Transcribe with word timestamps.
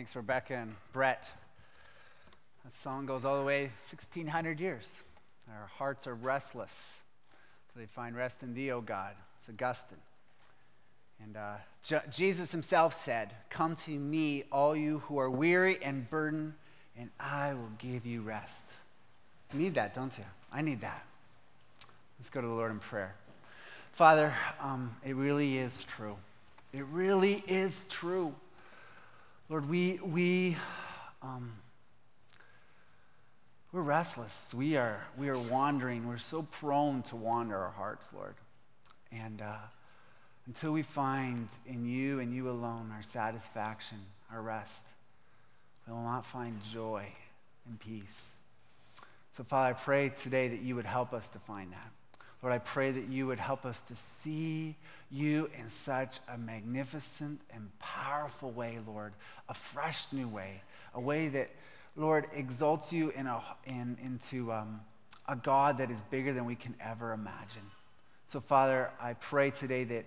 Thanks, 0.00 0.16
Rebecca 0.16 0.54
and 0.54 0.76
Brett. 0.94 1.30
That 2.64 2.72
song 2.72 3.04
goes 3.04 3.26
all 3.26 3.38
the 3.38 3.44
way 3.44 3.64
1600 3.64 4.58
years. 4.58 5.02
Our 5.46 5.66
hearts 5.66 6.06
are 6.06 6.14
restless. 6.14 6.94
So 7.66 7.80
they 7.80 7.84
find 7.84 8.16
rest 8.16 8.42
in 8.42 8.54
thee, 8.54 8.72
O 8.72 8.80
God. 8.80 9.12
It's 9.38 9.50
Augustine. 9.50 9.98
And 11.22 11.36
uh, 11.36 11.56
Jesus 12.10 12.50
himself 12.50 12.94
said, 12.94 13.34
Come 13.50 13.76
to 13.76 13.90
me, 13.90 14.44
all 14.50 14.74
you 14.74 15.00
who 15.00 15.18
are 15.18 15.28
weary 15.28 15.76
and 15.82 16.08
burdened, 16.08 16.54
and 16.96 17.10
I 17.20 17.52
will 17.52 17.72
give 17.76 18.06
you 18.06 18.22
rest. 18.22 18.72
You 19.52 19.58
need 19.58 19.74
that, 19.74 19.94
don't 19.94 20.16
you? 20.16 20.24
I 20.50 20.62
need 20.62 20.80
that. 20.80 21.04
Let's 22.18 22.30
go 22.30 22.40
to 22.40 22.46
the 22.46 22.54
Lord 22.54 22.70
in 22.70 22.78
prayer. 22.78 23.16
Father, 23.92 24.32
um, 24.62 24.96
it 25.04 25.14
really 25.14 25.58
is 25.58 25.84
true. 25.84 26.16
It 26.72 26.86
really 26.86 27.44
is 27.46 27.84
true. 27.90 28.34
Lord, 29.50 29.68
we, 29.68 29.98
we, 30.04 30.56
um, 31.22 31.54
we're 33.72 33.82
restless. 33.82 34.54
We 34.54 34.76
are, 34.76 35.04
we 35.18 35.28
are 35.28 35.36
wandering. 35.36 36.06
We're 36.06 36.18
so 36.18 36.42
prone 36.42 37.02
to 37.04 37.16
wander 37.16 37.58
our 37.58 37.72
hearts, 37.72 38.10
Lord. 38.14 38.36
And 39.10 39.42
uh, 39.42 39.56
until 40.46 40.70
we 40.70 40.82
find 40.82 41.48
in 41.66 41.84
you 41.84 42.20
and 42.20 42.32
you 42.32 42.48
alone 42.48 42.92
our 42.94 43.02
satisfaction, 43.02 43.98
our 44.32 44.40
rest, 44.40 44.84
we 45.84 45.94
will 45.94 46.02
not 46.02 46.24
find 46.24 46.60
joy 46.72 47.06
and 47.68 47.80
peace. 47.80 48.30
So, 49.32 49.42
Father, 49.42 49.70
I 49.70 49.72
pray 49.72 50.10
today 50.10 50.46
that 50.46 50.62
you 50.62 50.76
would 50.76 50.86
help 50.86 51.12
us 51.12 51.26
to 51.30 51.40
find 51.40 51.72
that. 51.72 51.90
Lord, 52.42 52.54
I 52.54 52.58
pray 52.58 52.90
that 52.90 53.08
you 53.08 53.26
would 53.26 53.38
help 53.38 53.66
us 53.66 53.78
to 53.88 53.94
see 53.94 54.76
you 55.10 55.50
in 55.58 55.68
such 55.68 56.20
a 56.26 56.38
magnificent 56.38 57.40
and 57.52 57.70
powerful 57.78 58.50
way, 58.50 58.78
Lord, 58.86 59.12
a 59.48 59.54
fresh 59.54 60.06
new 60.10 60.26
way, 60.26 60.62
a 60.94 61.00
way 61.00 61.28
that, 61.28 61.50
Lord, 61.96 62.26
exalts 62.34 62.92
you 62.92 63.10
in 63.10 63.26
a, 63.26 63.42
in, 63.66 63.98
into 64.02 64.52
um, 64.52 64.80
a 65.28 65.36
God 65.36 65.78
that 65.78 65.90
is 65.90 66.00
bigger 66.02 66.32
than 66.32 66.46
we 66.46 66.54
can 66.54 66.74
ever 66.80 67.12
imagine. 67.12 67.62
So, 68.26 68.40
Father, 68.40 68.90
I 69.00 69.14
pray 69.14 69.50
today 69.50 69.84
that 69.84 70.06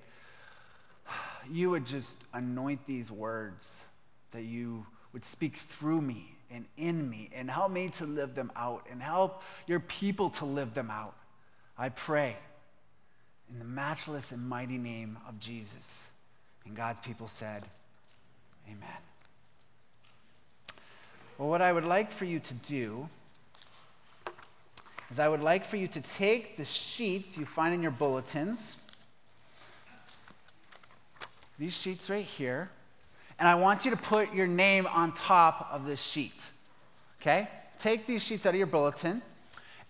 you 1.51 1.69
would 1.69 1.85
just 1.85 2.23
anoint 2.33 2.85
these 2.87 3.11
words, 3.11 3.75
that 4.31 4.43
you 4.43 4.87
would 5.11 5.25
speak 5.25 5.57
through 5.57 6.01
me 6.01 6.35
and 6.49 6.65
in 6.77 7.09
me, 7.09 7.29
and 7.35 7.51
help 7.51 7.71
me 7.71 7.89
to 7.89 8.05
live 8.05 8.33
them 8.33 8.51
out, 8.55 8.87
and 8.89 9.03
help 9.03 9.43
your 9.67 9.79
people 9.79 10.29
to 10.31 10.45
live 10.45 10.73
them 10.73 10.89
out. 10.89 11.15
I 11.77 11.89
pray 11.89 12.37
in 13.51 13.59
the 13.59 13.65
matchless 13.65 14.31
and 14.31 14.47
mighty 14.47 14.77
name 14.77 15.17
of 15.27 15.39
Jesus. 15.39 16.03
And 16.65 16.75
God's 16.75 16.99
people 17.01 17.27
said, 17.27 17.65
Amen. 18.67 18.89
Well, 21.37 21.49
what 21.49 21.61
I 21.61 21.73
would 21.73 21.83
like 21.83 22.11
for 22.11 22.25
you 22.25 22.39
to 22.39 22.53
do 22.53 23.09
is 25.11 25.19
I 25.19 25.27
would 25.27 25.41
like 25.41 25.65
for 25.65 25.77
you 25.77 25.87
to 25.89 26.01
take 26.01 26.57
the 26.57 26.65
sheets 26.65 27.37
you 27.37 27.45
find 27.45 27.73
in 27.73 27.81
your 27.81 27.91
bulletins, 27.91 28.77
these 31.59 31.73
sheets 31.73 32.09
right 32.09 32.25
here, 32.25 32.69
and 33.37 33.47
I 33.47 33.55
want 33.55 33.83
you 33.83 33.91
to 33.91 33.97
put 33.97 34.33
your 34.33 34.47
name 34.47 34.87
on 34.87 35.11
top 35.13 35.67
of 35.71 35.85
this 35.85 36.01
sheet. 36.01 36.39
Okay? 37.21 37.47
Take 37.79 38.05
these 38.05 38.23
sheets 38.23 38.45
out 38.45 38.51
of 38.51 38.55
your 38.55 38.67
bulletin 38.67 39.21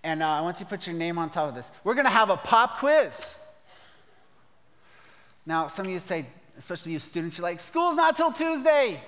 and 0.04 0.22
uh, 0.22 0.28
I 0.28 0.42
want 0.42 0.60
you 0.60 0.66
to 0.66 0.70
put 0.70 0.86
your 0.86 0.96
name 0.96 1.18
on 1.18 1.30
top 1.30 1.50
of 1.50 1.56
this. 1.56 1.70
We're 1.84 1.94
going 1.94 2.06
to 2.06 2.12
have 2.12 2.30
a 2.30 2.38
pop 2.38 2.78
quiz. 2.80 3.34
Now, 5.46 5.68
some 5.68 5.86
of 5.86 5.92
you 5.92 6.00
say, 6.00 6.26
especially 6.58 6.94
you 6.94 7.00
students, 7.00 7.38
you're 7.38 7.44
like, 7.44 7.60
school's 7.60 7.96
not 7.96 8.16
till 8.16 8.32
Tuesday. 8.32 9.00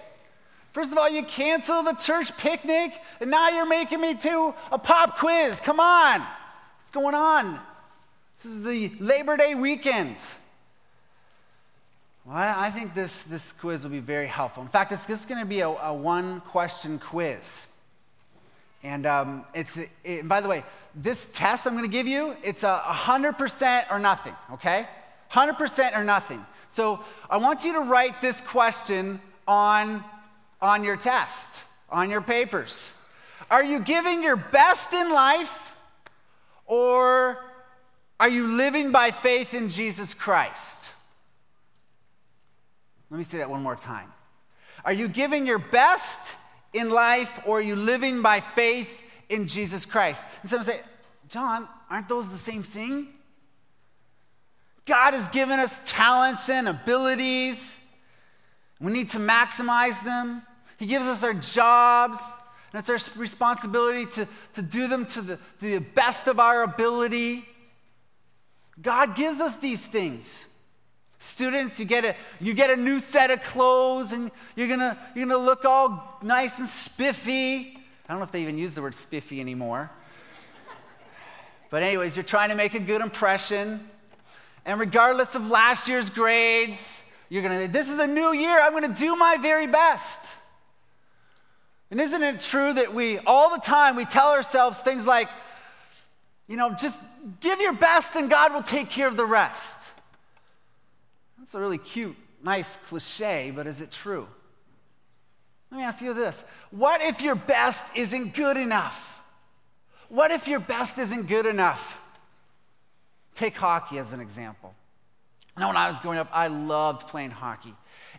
First 0.72 0.92
of 0.92 0.98
all, 0.98 1.10
you 1.10 1.24
cancel 1.24 1.84
the 1.84 1.94
church 1.94 2.36
picnic, 2.38 2.94
and 3.22 3.32
now 3.32 3.50
you're 3.50 3.66
making 3.66 4.02
me 4.02 4.14
do 4.14 4.54
a 4.72 4.78
pop 4.78 5.18
quiz. 5.18 5.60
Come 5.62 5.80
on. 5.80 6.20
What's 6.20 6.92
going 6.92 7.16
on? 7.16 7.60
This 8.38 8.52
is 8.52 8.64
the 8.64 8.92
Labor 9.00 9.38
Day 9.38 9.56
weekend. 9.56 10.18
Well, 12.26 12.36
I, 12.36 12.72
think 12.72 12.94
this, 12.94 13.24
this 13.24 13.52
quiz 13.54 13.84
will 13.84 13.92
be 13.92 14.00
very 14.00 14.28
helpful. 14.28 14.64
In 14.64 14.70
fact, 14.70 14.92
it's 14.92 15.06
just 15.06 15.30
going 15.30 15.40
to 15.40 15.46
be 15.46 15.60
a, 15.60 15.70
a 15.70 15.94
one 15.94 16.42
question 16.42 17.00
quiz. 17.00 17.68
And 18.86 19.08
um, 19.08 19.46
it's, 19.56 19.80
it, 20.04 20.28
by 20.28 20.42
the 20.42 20.48
way, 20.48 20.64
this 20.94 21.28
test 21.34 21.66
I'm 21.66 21.74
going 21.74 21.86
to 21.86 21.92
give 21.92 22.08
you, 22.08 22.36
it's 22.44 22.62
a 22.62 22.84
100% 22.86 23.86
or 23.90 23.98
nothing, 23.98 24.34
okay? 24.54 24.86
100% 25.32 25.98
or 25.98 26.04
nothing. 26.04 26.46
So 26.70 27.00
I 27.28 27.38
want 27.38 27.66
you 27.66 27.74
to 27.74 27.80
write 27.80 28.22
this 28.22 28.40
question 28.42 29.20
on, 29.48 30.04
on 30.62 30.84
your 30.84 30.98
test, 30.98 31.64
on 31.90 32.12
your 32.12 32.22
papers. 32.22 32.92
Are 33.50 33.64
you 33.64 33.80
giving 33.80 34.22
your 34.22 34.36
best 34.36 34.94
in 34.94 35.12
life 35.12 35.76
or 36.68 37.44
are 38.20 38.30
you 38.30 38.48
living 38.56 38.92
by 38.92 39.10
faith 39.10 39.56
in 39.56 39.70
Jesus 39.70 40.14
Christ? 40.14 40.78
Let 43.10 43.18
me 43.18 43.24
say 43.24 43.40
that 43.40 43.50
one 43.50 43.64
more 43.64 43.76
time. 43.76 44.14
Are 44.84 44.94
you 44.94 45.08
giving 45.08 45.48
your 45.48 45.60
best 45.60 46.36
in 46.76 46.90
life 46.90 47.40
or 47.46 47.60
are 47.60 47.62
you 47.62 47.76
living 47.76 48.22
by 48.22 48.42
faith 48.42 49.02
in 49.30 49.48
Jesus 49.48 49.86
Christ? 49.86 50.24
And 50.42 50.52
some 50.52 50.62
say, 50.62 50.82
John, 51.30 51.68
aren't 51.90 52.10
those 52.10 52.28
the 52.30 52.38
same 52.38 52.62
thing? 52.62 53.08
God 54.86 55.14
has 55.14 55.28
given 55.30 55.60
us 55.60 55.80
talents 55.88 56.48
and 56.50 56.68
abilities. 56.68 57.80
We 58.80 58.92
need 58.92 59.10
to 59.12 59.18
maximize 59.18 60.04
them. 60.04 60.44
He 60.78 60.86
gives 60.86 61.06
us 61.06 61.24
our 61.24 61.34
jobs, 61.34 62.20
and 62.72 62.80
it's 62.80 62.90
our 62.90 63.20
responsibility 63.20 64.06
to, 64.08 64.28
to 64.56 64.62
do 64.62 64.88
them 64.88 65.06
to 65.08 65.22
the, 65.22 65.40
the 65.62 65.80
best 65.80 66.28
of 66.28 66.40
our 66.40 66.64
ability. 66.64 67.46
God 68.82 69.16
gives 69.16 69.40
us 69.40 69.58
these 69.58 69.86
things. 69.88 70.44
Students, 71.20 71.80
you 71.80 71.86
get 71.86 72.06
a, 72.06 72.16
you 72.40 72.54
get 72.54 72.70
a 72.70 72.76
new 72.76 73.00
set 73.00 73.32
of 73.32 73.42
clothes 73.44 74.12
and 74.12 74.32
you're 74.56 74.68
gonna, 74.68 74.98
you're 75.16 75.26
gonna 75.26 75.44
look 75.44 75.66
all 75.66 76.20
nice 76.22 76.60
and 76.60 76.68
spiffy. 76.68 77.78
I 78.08 78.10
don't 78.10 78.20
know 78.20 78.26
if 78.26 78.32
they 78.32 78.42
even 78.42 78.58
use 78.58 78.74
the 78.74 78.82
word 78.82 78.96
spiffy 78.96 79.40
anymore. 79.40 79.90
But, 81.72 81.84
anyways, 81.84 82.16
you're 82.16 82.24
trying 82.24 82.50
to 82.50 82.56
make 82.56 82.74
a 82.74 82.80
good 82.80 83.02
impression. 83.02 83.90
And 84.66 84.80
regardless 84.80 85.36
of 85.36 85.50
last 85.50 85.88
year's 85.88 86.10
grades, 86.10 87.02
you're 87.30 87.42
gonna, 87.42 87.68
this 87.68 87.90
is 87.90 88.00
a 88.00 88.08
new 88.08 88.34
year, 88.34 88.60
I'm 88.62 88.74
gonna 88.74 88.88
do 88.94 89.16
my 89.16 89.38
very 89.38 89.68
best. 89.68 90.20
And 91.92 92.02
isn't 92.02 92.22
it 92.22 92.40
true 92.40 92.74
that 92.74 92.94
we, 92.94 93.20
all 93.20 93.50
the 93.50 93.62
time, 93.62 93.96
we 93.96 94.06
tell 94.06 94.30
ourselves 94.30 94.80
things 94.80 95.06
like, 95.06 95.30
you 96.48 96.58
know, 96.58 96.76
just 96.76 97.00
give 97.40 97.60
your 97.62 97.74
best 97.74 98.16
and 98.16 98.30
God 98.30 98.54
will 98.54 98.64
take 98.64 98.90
care 98.90 99.08
of 99.08 99.18
the 99.18 99.26
rest. 99.26 99.85
That's 101.46 101.54
a 101.54 101.60
really 101.60 101.78
cute, 101.78 102.16
nice 102.44 102.76
cliche, 102.88 103.54
but 103.56 103.68
is 103.68 103.80
it 103.80 103.92
true? 103.92 104.28
Let 105.70 105.78
me 105.78 105.84
ask 105.84 106.02
you 106.02 106.16
this 106.16 106.44
What 106.72 107.02
if 107.02 107.22
your 107.22 107.36
best 107.36 107.86
isn't 107.96 108.34
good 108.34 108.58
enough? 108.58 109.22
What 110.10 110.32
if 110.32 110.48
your 110.48 110.60
best 110.60 110.98
isn't 110.98 111.28
good 111.28 111.46
enough? 111.46 112.02
Take 113.36 113.56
hockey 113.56 114.00
as 114.00 114.12
an 114.12 114.22
example. 114.22 114.74
Now, 115.56 115.68
when 115.68 115.78
I 115.78 115.88
was 115.92 116.00
growing 116.00 116.18
up, 116.18 116.30
I 116.34 116.48
loved 116.48 117.08
playing 117.10 117.30
hockey. 117.30 117.76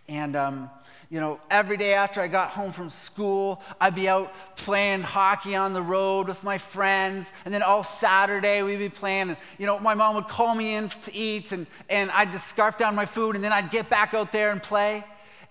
And 0.06 0.37
um, 0.37 0.70
you 1.09 1.21
know, 1.21 1.41
every 1.50 1.77
day 1.77 1.94
after 1.94 2.21
I 2.21 2.27
got 2.27 2.50
home 2.50 2.72
from 2.72 2.91
school, 2.91 3.62
I'd 3.81 3.94
be 3.94 4.09
out 4.09 4.33
playing 4.56 5.03
hockey 5.03 5.55
on 5.55 5.72
the 5.72 5.83
road 5.83 6.27
with 6.27 6.43
my 6.43 6.59
friends. 6.59 7.31
And 7.44 7.55
then 7.55 7.62
all 7.62 7.84
Saturday, 7.84 8.62
we'd 8.62 8.78
be 8.78 8.89
playing. 8.89 9.28
And, 9.28 9.37
you 9.59 9.67
know, 9.67 9.78
my 9.78 9.94
mom 9.94 10.17
would 10.17 10.27
call 10.27 10.55
me 10.55 10.75
in 10.75 10.89
to 10.89 11.15
eat, 11.15 11.53
and, 11.53 11.67
and 11.89 12.11
I'd 12.11 12.33
just 12.33 12.49
scarf 12.49 12.77
down 12.77 12.97
my 12.97 13.06
food, 13.06 13.37
and 13.37 13.44
then 13.44 13.53
I'd 13.53 13.71
get 13.71 13.89
back 13.89 14.14
out 14.14 14.32
there 14.32 14.50
and 14.50 14.61
play. 14.61 15.05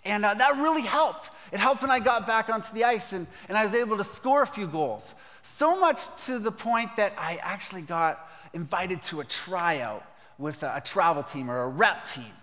And 0.03 0.25
uh, 0.25 0.33
that 0.33 0.57
really 0.57 0.81
helped. 0.81 1.31
It 1.51 1.59
helped 1.59 1.81
when 1.81 1.91
I 1.91 1.99
got 1.99 2.27
back 2.27 2.49
onto 2.49 2.73
the 2.73 2.83
ice, 2.83 3.13
and, 3.13 3.25
and 3.47 3.57
I 3.57 3.63
was 3.63 3.73
able 3.73 3.97
to 3.97 4.03
score 4.03 4.41
a 4.41 4.47
few 4.47 4.67
goals. 4.67 5.15
So 5.41 5.79
much 5.79 6.25
to 6.25 6.37
the 6.37 6.51
point 6.51 6.97
that 6.97 7.13
I 7.17 7.37
actually 7.41 7.83
got 7.83 8.29
invited 8.53 9.03
to 9.03 9.21
a 9.21 9.23
tryout 9.23 10.03
with 10.37 10.63
a, 10.63 10.75
a 10.75 10.81
travel 10.81 11.23
team 11.23 11.49
or 11.49 11.61
a 11.61 11.69
rep 11.69 12.05
team. 12.05 12.33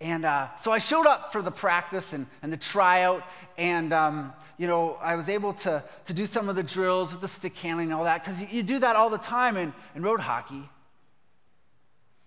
And 0.00 0.24
uh, 0.24 0.48
so 0.56 0.72
I 0.72 0.78
showed 0.78 1.06
up 1.06 1.30
for 1.30 1.42
the 1.42 1.50
practice 1.50 2.14
and, 2.14 2.26
and 2.42 2.50
the 2.50 2.56
tryout, 2.56 3.22
and 3.58 3.92
um, 3.92 4.32
you 4.56 4.66
know 4.66 4.96
I 5.00 5.14
was 5.14 5.28
able 5.28 5.52
to, 5.54 5.84
to 6.06 6.14
do 6.14 6.24
some 6.24 6.48
of 6.48 6.56
the 6.56 6.62
drills 6.62 7.12
with 7.12 7.20
the 7.20 7.28
stick 7.28 7.56
handling 7.58 7.88
and 7.88 7.94
all 7.94 8.04
that 8.04 8.24
because 8.24 8.40
you, 8.40 8.48
you, 8.50 8.62
do 8.62 8.78
that 8.78 8.96
all 8.96 9.10
the 9.10 9.18
time 9.18 9.58
in, 9.58 9.74
in 9.94 10.02
road 10.02 10.20
hockey. 10.20 10.68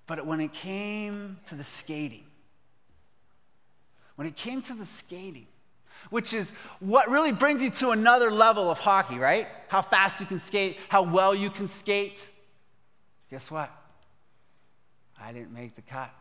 But 0.06 0.28
when 0.28 0.40
it 0.40 0.54
came 0.54 1.40
to 1.48 1.56
the 1.56 1.64
skating, 1.64 2.26
when 4.16 4.28
it 4.28 4.36
came 4.36 4.62
to 4.64 4.74
the 4.74 4.86
skating, 4.86 5.48
which 6.12 6.32
is 6.32 6.52
what 6.80 7.10
really 7.10 7.32
brings 7.32 7.64
you 7.64 7.72
to 7.72 7.90
another 7.90 8.30
level 8.30 8.70
of 8.70 8.78
hockey, 8.78 9.18
right? 9.18 9.48
How 9.68 9.82
fast 9.82 10.20
you 10.20 10.28
can 10.28 10.40
skate, 10.40 10.78
how 10.90 11.02
well 11.02 11.34
you 11.34 11.50
can 11.50 11.68
skate. 11.68 12.28
Guess 13.32 13.50
what? 13.50 13.72
I 15.20 15.32
didn't 15.32 15.54
make 15.54 15.74
the 15.74 15.82
cut 15.82 16.14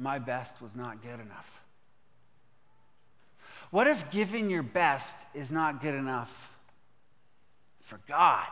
my 0.00 0.18
best 0.18 0.62
was 0.62 0.74
not 0.74 1.02
good 1.02 1.20
enough. 1.20 1.60
What 3.70 3.86
if 3.86 4.10
giving 4.10 4.50
your 4.50 4.62
best 4.62 5.14
is 5.34 5.52
not 5.52 5.82
good 5.82 5.94
enough 5.94 6.56
for 7.82 8.00
God? 8.08 8.48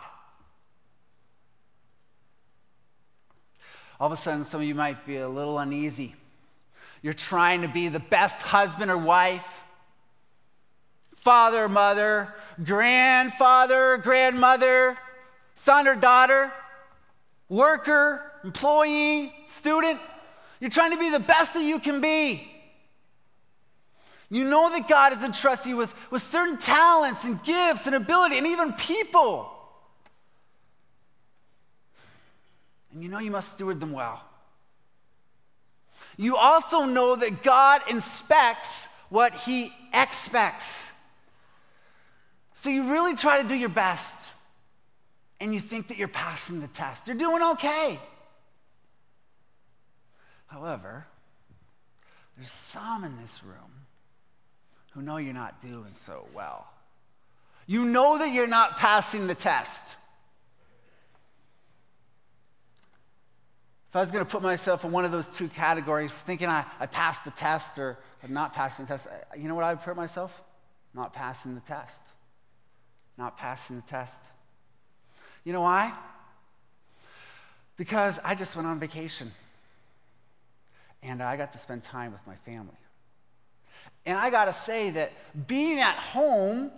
All 3.98 4.06
of 4.06 4.12
a 4.12 4.16
sudden, 4.16 4.44
some 4.44 4.60
of 4.60 4.66
you 4.66 4.74
might 4.74 5.06
be 5.06 5.16
a 5.16 5.28
little 5.28 5.58
uneasy. 5.58 6.14
You're 7.02 7.14
trying 7.14 7.62
to 7.62 7.68
be 7.68 7.88
the 7.88 7.98
best 7.98 8.36
husband 8.36 8.90
or 8.90 8.98
wife, 8.98 9.64
father, 11.16 11.68
mother, 11.68 12.32
grandfather, 12.62 13.96
grandmother, 13.96 14.96
son 15.54 15.88
or 15.88 15.96
daughter, 15.96 16.52
worker, 17.48 18.32
employee, 18.44 19.32
student. 19.46 19.98
You're 20.60 20.70
trying 20.70 20.92
to 20.92 20.98
be 20.98 21.10
the 21.10 21.20
best 21.20 21.54
that 21.54 21.62
you 21.62 21.78
can 21.78 22.00
be. 22.00 22.52
You 24.30 24.44
know 24.44 24.70
that 24.70 24.88
God 24.88 25.12
has 25.12 25.22
entrusted 25.22 25.70
you 25.70 25.76
with, 25.76 25.94
with 26.10 26.22
certain 26.22 26.58
talents 26.58 27.24
and 27.24 27.42
gifts 27.42 27.86
and 27.86 27.94
ability 27.94 28.36
and 28.36 28.46
even 28.46 28.72
people. 28.74 29.50
And 32.92 33.02
you 33.02 33.08
know 33.08 33.18
you 33.18 33.30
must 33.30 33.52
steward 33.52 33.80
them 33.80 33.92
well. 33.92 34.22
You 36.16 36.36
also 36.36 36.84
know 36.84 37.14
that 37.16 37.42
God 37.42 37.82
inspects 37.88 38.88
what 39.08 39.34
He 39.34 39.72
expects. 39.94 40.90
So 42.54 42.70
you 42.70 42.90
really 42.90 43.14
try 43.14 43.40
to 43.40 43.46
do 43.46 43.54
your 43.54 43.68
best, 43.68 44.16
and 45.40 45.54
you 45.54 45.60
think 45.60 45.88
that 45.88 45.96
you're 45.96 46.08
passing 46.08 46.60
the 46.60 46.66
test. 46.66 47.06
You're 47.06 47.16
doing 47.16 47.40
okay. 47.52 48.00
However, 50.48 51.06
there's 52.36 52.50
some 52.50 53.04
in 53.04 53.16
this 53.16 53.42
room 53.44 53.86
who 54.90 55.02
know 55.02 55.18
you're 55.18 55.34
not 55.34 55.62
doing 55.62 55.92
so 55.92 56.26
well. 56.34 56.66
You 57.66 57.84
know 57.84 58.18
that 58.18 58.32
you're 58.32 58.46
not 58.46 58.76
passing 58.76 59.26
the 59.26 59.34
test. 59.34 59.96
If 63.90 63.96
I 63.96 64.00
was 64.00 64.10
going 64.10 64.24
to 64.24 64.30
put 64.30 64.42
myself 64.42 64.84
in 64.84 64.92
one 64.92 65.04
of 65.04 65.12
those 65.12 65.28
two 65.28 65.48
categories, 65.48 66.12
thinking 66.12 66.48
I, 66.48 66.64
I 66.80 66.86
passed 66.86 67.24
the 67.24 67.30
test 67.30 67.78
or, 67.78 67.98
I'm 68.22 68.32
not 68.32 68.52
passing 68.52 68.84
the 68.84 68.90
test, 68.90 69.06
you 69.36 69.48
know 69.48 69.54
what 69.54 69.64
I 69.64 69.74
would 69.74 69.82
put 69.82 69.96
myself? 69.96 70.42
Not 70.94 71.12
passing 71.12 71.54
the 71.54 71.60
test. 71.60 72.00
Not 73.16 73.36
passing 73.36 73.76
the 73.76 73.82
test. 73.82 74.22
You 75.44 75.52
know 75.52 75.62
why? 75.62 75.92
Because 77.76 78.18
I 78.24 78.34
just 78.34 78.56
went 78.56 78.66
on 78.66 78.80
vacation 78.80 79.32
and 81.02 81.22
I 81.22 81.36
got 81.36 81.52
to 81.52 81.58
spend 81.58 81.82
time 81.82 82.12
with 82.12 82.26
my 82.26 82.36
family. 82.36 82.76
And 84.04 84.16
I 84.18 84.30
got 84.30 84.46
to 84.46 84.52
say 84.52 84.90
that 84.90 85.12
being 85.46 85.80
at 85.80 85.94
home 85.94 86.70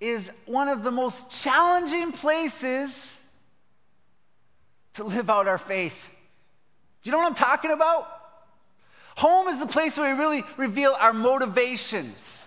is 0.00 0.30
one 0.44 0.68
of 0.68 0.82
the 0.82 0.90
most 0.90 1.30
challenging 1.42 2.12
places 2.12 3.20
to 4.94 5.04
live 5.04 5.30
out 5.30 5.46
our 5.46 5.58
faith. 5.58 6.08
Do 7.02 7.08
you 7.08 7.12
know 7.12 7.18
what 7.18 7.28
I'm 7.28 7.34
talking 7.34 7.70
about? 7.70 8.08
Home 9.18 9.48
is 9.48 9.58
the 9.58 9.66
place 9.66 9.96
where 9.96 10.14
we 10.14 10.20
really 10.20 10.42
reveal 10.56 10.94
our 10.98 11.12
motivations. 11.12 12.44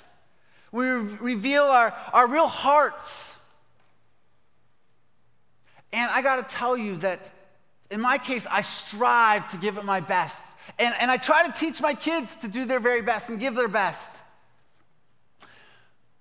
We 0.72 0.86
reveal 0.86 1.64
our, 1.64 1.96
our 2.14 2.28
real 2.28 2.48
hearts. 2.48 3.36
And 5.92 6.12
I 6.12 6.22
got 6.22 6.48
to 6.48 6.56
tell 6.56 6.78
you 6.78 6.98
that 6.98 7.32
in 7.90 8.02
my 8.02 8.20
case, 8.20 8.46
I 8.50 8.62
strive 8.62 9.50
to 9.52 9.58
give 9.58 9.78
it 9.78 9.86
my 9.86 10.00
best. 10.00 10.44
And, 10.78 10.94
and 11.00 11.10
I 11.10 11.18
try 11.18 11.46
to 11.46 11.52
teach 11.52 11.82
my 11.82 11.94
kids 11.94 12.36
to 12.38 12.48
do 12.48 12.66
their 12.66 12.80
very 12.80 13.02
best 13.02 13.30
and 13.30 13.40
give 13.40 13.56
their 13.56 13.68
best. 13.68 14.12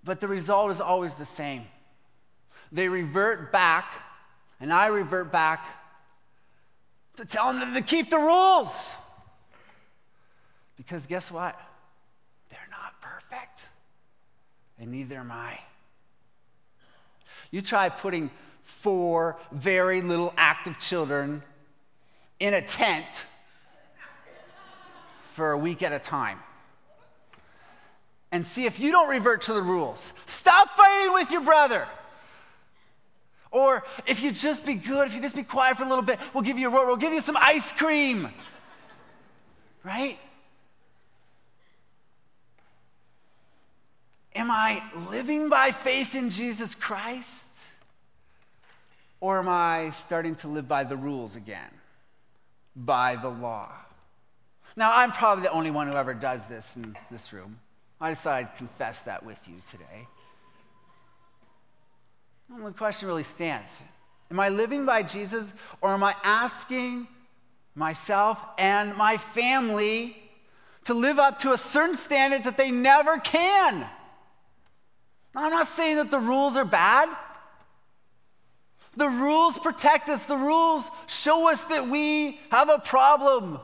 But 0.05 0.21
the 0.21 0.29
result 0.29 0.71
is 0.71 0.81
always 0.81 1.15
the 1.15 1.27
same. 1.27 1.67
They 2.73 2.89
revert 2.89 3.53
back, 3.53 3.91
and 4.61 4.73
I 4.73 4.87
revert 4.87 5.31
back 5.31 5.67
to 7.17 7.25
tell 7.25 7.53
them 7.53 7.75
to 7.75 7.83
keep 7.83 8.11
the 8.11 8.17
rules. 8.17 8.95
Because 10.77 11.06
guess 11.06 11.31
what? 11.31 11.61
They're 12.50 12.69
not 12.71 13.00
perfect, 13.00 13.67
and 14.79 14.93
neither 14.93 15.19
am 15.19 15.33
I. 15.33 15.59
You 17.50 17.62
try 17.62 17.89
putting 17.89 18.31
four 18.62 19.37
very 19.50 20.03
little 20.03 20.33
active 20.37 20.79
children 20.79 21.43
in 22.39 22.55
a 22.55 22.62
tent 22.62 23.06
for 25.38 25.52
a 25.52 25.58
week 25.58 25.85
at 25.85 25.93
a 25.93 26.00
time 26.00 26.37
and 28.32 28.44
see 28.44 28.67
if 28.67 28.81
you 28.81 28.90
don't 28.90 29.08
revert 29.08 29.43
to 29.43 29.52
the 29.52 29.62
rules. 29.62 30.12
Stop 30.26 30.69
fighting 30.70 31.12
with 31.12 31.31
your 31.31 31.43
brother. 31.43 31.87
Or 33.52 33.85
if 34.05 34.20
you 34.20 34.32
just 34.32 34.67
be 34.67 34.75
good, 34.75 35.06
if 35.06 35.14
you 35.14 35.23
just 35.23 35.37
be 35.37 35.44
quiet 35.44 35.76
for 35.76 35.85
a 35.85 35.88
little 35.88 36.02
bit, 36.02 36.19
we'll 36.35 36.43
give 36.43 36.58
you 36.58 36.69
a 36.69 36.73
roll, 36.73 36.87
we'll 36.87 36.96
give 36.96 37.12
you 37.12 37.20
some 37.20 37.37
ice 37.37 37.73
cream. 37.73 38.31
Right? 39.85 40.19
Am 44.35 44.50
I 44.50 44.82
living 45.08 45.49
by 45.49 45.70
faith 45.70 46.17
in 46.17 46.31
Jesus 46.31 46.75
Christ? 46.75 47.46
Or 49.20 49.38
am 49.38 49.49
I 49.49 49.93
starting 49.93 50.35
to 50.35 50.49
live 50.49 50.67
by 50.67 50.82
the 50.82 50.96
rules 50.96 51.37
again? 51.37 51.70
By 52.75 53.14
the 53.14 53.29
law? 53.29 53.70
Now, 54.78 54.92
I'm 54.94 55.10
probably 55.10 55.42
the 55.42 55.50
only 55.50 55.72
one 55.72 55.88
who 55.88 55.94
ever 55.94 56.14
does 56.14 56.46
this 56.46 56.76
in 56.76 56.96
this 57.10 57.32
room. 57.32 57.58
I 58.00 58.12
just 58.12 58.22
thought 58.22 58.36
I'd 58.36 58.54
confess 58.54 59.00
that 59.02 59.26
with 59.26 59.48
you 59.48 59.56
today. 59.69 60.06
Well, 62.48 62.66
the 62.66 62.70
question 62.70 63.08
really 63.08 63.25
stands 63.25 63.80
Am 64.30 64.38
I 64.38 64.50
living 64.50 64.86
by 64.86 65.02
Jesus, 65.02 65.52
or 65.80 65.94
am 65.94 66.04
I 66.04 66.14
asking 66.22 67.08
myself 67.75 68.40
and 68.56 68.96
my 68.96 69.16
family 69.16 70.16
to 70.84 70.94
live 70.94 71.19
up 71.19 71.40
to 71.40 71.52
a 71.52 71.58
certain 71.58 71.96
standard 71.96 72.44
that 72.44 72.56
they 72.56 72.70
never 72.70 73.19
can? 73.19 73.80
Now, 75.34 75.46
I'm 75.46 75.50
not 75.50 75.66
saying 75.66 75.96
that 75.96 76.12
the 76.12 76.20
rules 76.20 76.56
are 76.56 76.64
bad. 76.64 77.08
The 78.96 79.08
rules 79.08 79.58
protect 79.58 80.08
us, 80.08 80.25
the 80.26 80.36
rules 80.36 80.88
show 81.08 81.50
us 81.50 81.64
that 81.64 81.88
we 81.88 82.38
have 82.52 82.69
a 82.69 82.78
problem. 82.78 83.58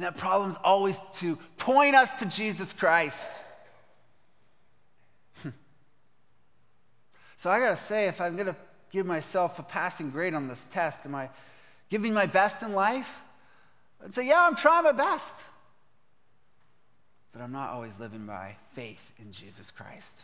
And 0.00 0.06
that 0.06 0.16
problem 0.16 0.50
is 0.50 0.56
always 0.64 0.98
to 1.16 1.36
point 1.58 1.94
us 1.94 2.10
to 2.20 2.24
Jesus 2.24 2.72
Christ. 2.72 3.28
Hmm. 5.42 5.50
so 7.36 7.50
I 7.50 7.60
got 7.60 7.76
to 7.76 7.76
say, 7.76 8.08
if 8.08 8.18
I'm 8.18 8.34
going 8.34 8.46
to 8.46 8.56
give 8.90 9.04
myself 9.04 9.58
a 9.58 9.62
passing 9.62 10.08
grade 10.08 10.32
on 10.32 10.48
this 10.48 10.66
test, 10.72 11.04
am 11.04 11.14
I 11.14 11.28
giving 11.90 12.14
my 12.14 12.24
best 12.24 12.62
in 12.62 12.72
life? 12.72 13.20
I'd 14.02 14.14
say, 14.14 14.26
yeah, 14.26 14.46
I'm 14.46 14.56
trying 14.56 14.84
my 14.84 14.92
best. 14.92 15.34
But 17.32 17.42
I'm 17.42 17.52
not 17.52 17.68
always 17.68 18.00
living 18.00 18.24
by 18.24 18.56
faith 18.72 19.12
in 19.18 19.32
Jesus 19.32 19.70
Christ. 19.70 20.22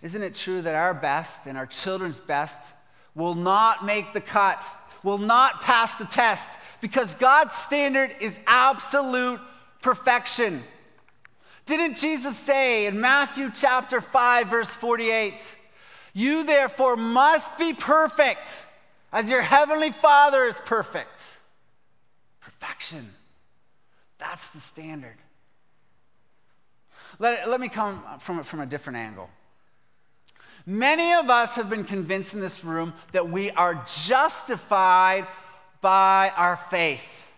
Isn't 0.00 0.22
it 0.22 0.34
true 0.34 0.62
that 0.62 0.74
our 0.74 0.94
best 0.94 1.40
and 1.44 1.58
our 1.58 1.66
children's 1.66 2.18
best 2.18 2.56
will 3.14 3.34
not 3.34 3.84
make 3.84 4.14
the 4.14 4.22
cut, 4.22 4.64
will 5.02 5.18
not 5.18 5.60
pass 5.60 5.96
the 5.96 6.06
test 6.06 6.48
because 6.82 7.14
God's 7.14 7.54
standard 7.54 8.14
is 8.20 8.38
absolute 8.46 9.40
perfection. 9.80 10.64
Didn't 11.64 11.96
Jesus 11.96 12.36
say 12.36 12.86
in 12.86 13.00
Matthew 13.00 13.50
chapter 13.54 14.00
5, 14.00 14.48
verse 14.48 14.68
48, 14.68 15.54
You 16.12 16.42
therefore 16.42 16.96
must 16.96 17.56
be 17.56 17.72
perfect 17.72 18.66
as 19.12 19.30
your 19.30 19.42
heavenly 19.42 19.92
Father 19.92 20.44
is 20.44 20.60
perfect? 20.64 21.38
Perfection. 22.40 23.14
That's 24.18 24.50
the 24.50 24.58
standard. 24.58 25.16
Let, 27.20 27.48
let 27.48 27.60
me 27.60 27.68
come 27.68 28.02
from 28.18 28.42
from 28.42 28.60
a 28.60 28.66
different 28.66 28.98
angle. 28.98 29.30
Many 30.66 31.12
of 31.12 31.30
us 31.30 31.54
have 31.54 31.70
been 31.70 31.84
convinced 31.84 32.34
in 32.34 32.40
this 32.40 32.64
room 32.64 32.94
that 33.12 33.28
we 33.28 33.52
are 33.52 33.84
justified 34.04 35.28
by 35.82 36.32
our 36.34 36.56
faith. 36.56 37.28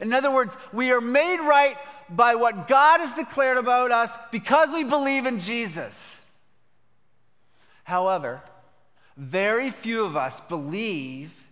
In 0.00 0.12
other 0.12 0.32
words, 0.32 0.56
we 0.72 0.90
are 0.90 1.00
made 1.00 1.38
right 1.38 1.76
by 2.10 2.34
what 2.34 2.66
God 2.66 2.98
has 2.98 3.14
declared 3.14 3.58
about 3.58 3.92
us 3.92 4.10
because 4.32 4.72
we 4.72 4.82
believe 4.82 5.26
in 5.26 5.38
Jesus. 5.38 6.20
However, 7.84 8.42
very 9.16 9.70
few 9.70 10.04
of 10.04 10.16
us 10.16 10.40
believe 10.40 11.44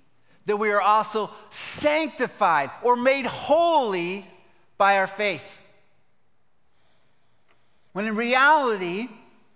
that 0.46 0.56
we 0.56 0.70
are 0.70 0.80
also 0.80 1.30
sanctified 1.50 2.70
or 2.82 2.96
made 2.96 3.26
holy 3.26 4.26
by 4.78 4.98
our 4.98 5.06
faith. 5.06 5.58
When 7.92 8.06
in 8.06 8.14
reality, 8.14 9.08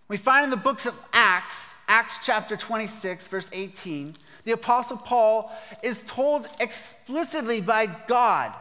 we 0.08 0.16
find 0.16 0.44
in 0.44 0.50
the 0.50 0.56
books 0.56 0.86
of 0.86 0.98
Acts, 1.12 1.74
Acts 1.86 2.18
chapter 2.24 2.56
26, 2.56 3.28
verse 3.28 3.48
18, 3.52 4.16
the 4.44 4.52
Apostle 4.52 4.96
Paul 4.96 5.52
is 5.82 6.02
told 6.02 6.48
explicitly 6.58 7.60
by 7.60 7.86
God 7.86 8.52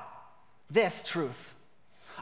this 0.69 1.01
truth 1.03 1.53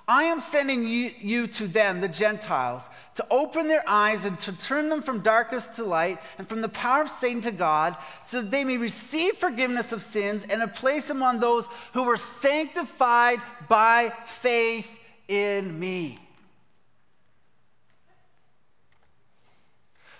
I 0.10 0.24
am 0.24 0.40
sending 0.40 0.88
you, 0.88 1.12
you, 1.20 1.48
to 1.48 1.68
them, 1.68 2.00
the 2.00 2.08
Gentiles, 2.08 2.88
to 3.16 3.26
open 3.30 3.68
their 3.68 3.84
eyes 3.86 4.24
and 4.24 4.40
to 4.40 4.54
turn 4.54 4.88
them 4.88 5.02
from 5.02 5.20
darkness 5.20 5.68
to 5.76 5.84
light 5.84 6.20
and 6.38 6.48
from 6.48 6.62
the 6.62 6.70
power 6.70 7.02
of 7.02 7.10
Satan 7.10 7.42
to 7.42 7.52
God, 7.52 7.98
so 8.26 8.42
that 8.42 8.50
they 8.50 8.64
may 8.64 8.78
receive 8.78 9.34
forgiveness 9.34 9.92
of 9.92 10.02
sins 10.02 10.46
and 10.50 10.64
a 10.64 10.68
place 10.68 11.10
among 11.10 11.42
those 11.42 11.68
who 11.92 12.04
were 12.04 12.16
sanctified 12.16 13.42
by 13.68 14.14
faith 14.24 14.98
in 15.28 15.78
me. 15.78 16.20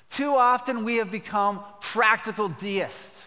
Too 0.10 0.36
often 0.36 0.84
we 0.84 0.98
have 0.98 1.12
become 1.12 1.62
practical 1.80 2.50
deists. 2.50 3.27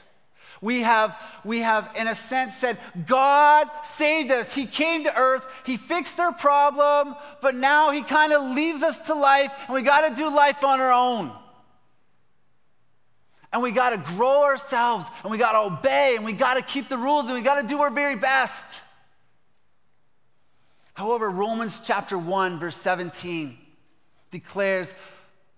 We 0.63 0.81
have, 0.81 1.19
we 1.43 1.61
have, 1.61 1.91
in 1.97 2.07
a 2.07 2.15
sense, 2.15 2.57
said, 2.57 2.77
God 3.07 3.69
saved 3.83 4.31
us. 4.31 4.53
He 4.53 4.67
came 4.67 5.05
to 5.05 5.17
earth. 5.17 5.47
He 5.65 5.79
fixed 5.79 6.21
our 6.21 6.33
problem, 6.33 7.17
but 7.41 7.55
now 7.55 7.91
He 7.93 8.03
kind 8.03 8.33
of 8.33 8.55
leaves 8.55 8.83
us 8.83 8.99
to 9.07 9.15
life, 9.15 9.53
and 9.67 9.75
we 9.75 9.83
got 9.83 10.09
to 10.09 10.15
do 10.15 10.35
life 10.35 10.63
on 10.63 10.81
our 10.81 10.93
own. 10.93 11.33
And 13.53 13.63
we 13.63 13.73
got 13.73 13.91
to 13.91 13.97
grow 13.97 14.45
ourselves, 14.45 15.07
and 15.23 15.31
we 15.31 15.39
got 15.39 15.53
to 15.53 15.75
obey, 15.75 16.17
and 16.17 16.27
we 16.27 16.35
got 16.35 16.55
to 16.55 16.63
keep 16.63 16.89
the 16.91 16.99
rules, 16.99 17.27
and 17.27 17.35
we 17.35 17.43
got 17.43 17.61
to 17.61 17.67
do 17.67 17.81
our 17.81 17.91
very 17.91 18.17
best. 18.17 18.65
However, 20.93 21.31
Romans 21.31 21.81
chapter 21.83 22.19
1, 22.19 22.59
verse 22.59 22.77
17 22.77 23.57
declares 24.31 24.93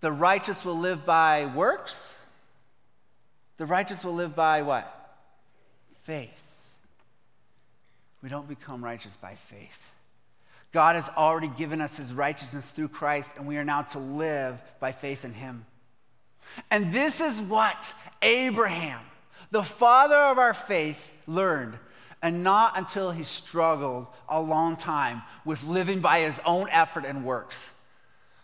the 0.01 0.13
righteous 0.13 0.65
will 0.65 0.79
live 0.79 1.05
by 1.05 1.47
works 1.47 2.15
the 3.63 3.67
righteous 3.67 4.03
will 4.03 4.15
live 4.15 4.35
by 4.35 4.63
what? 4.63 4.93
Faith. 6.03 6.43
We 8.21 8.29
don't 8.29 8.49
become 8.49 8.83
righteous 8.83 9.17
by 9.17 9.37
faith. 9.37 9.89
God 10.73 10.97
has 10.97 11.09
already 11.11 11.47
given 11.47 11.81
us 11.81 11.97
his 11.97 12.13
righteousness 12.13 12.67
through 12.67 12.89
Christ, 12.89 13.31
and 13.37 13.47
we 13.47 13.59
are 13.59 13.65
now 13.65 13.83
to 13.83 14.01
live 14.01 14.61
by 14.81 14.91
faith 14.91 15.25
in 15.25 15.33
him. 15.33 15.65
And 16.73 16.93
this 16.93 17.21
is 17.21 17.41
what 17.41 17.95
Abraham, 18.21 18.99
the 19.53 19.63
father 19.63 20.17
of 20.17 20.39
our 20.39 20.55
faith, 20.55 21.13
learned, 21.29 21.79
and 22.21 22.43
not 22.43 22.77
until 22.77 23.13
he 23.13 23.23
struggled 23.23 24.09
a 24.29 24.41
long 24.41 24.75
time 24.75 25.23
with 25.45 25.63
living 25.63 26.01
by 26.01 26.19
his 26.19 26.41
own 26.45 26.67
effort 26.73 27.05
and 27.05 27.25
works. 27.25 27.71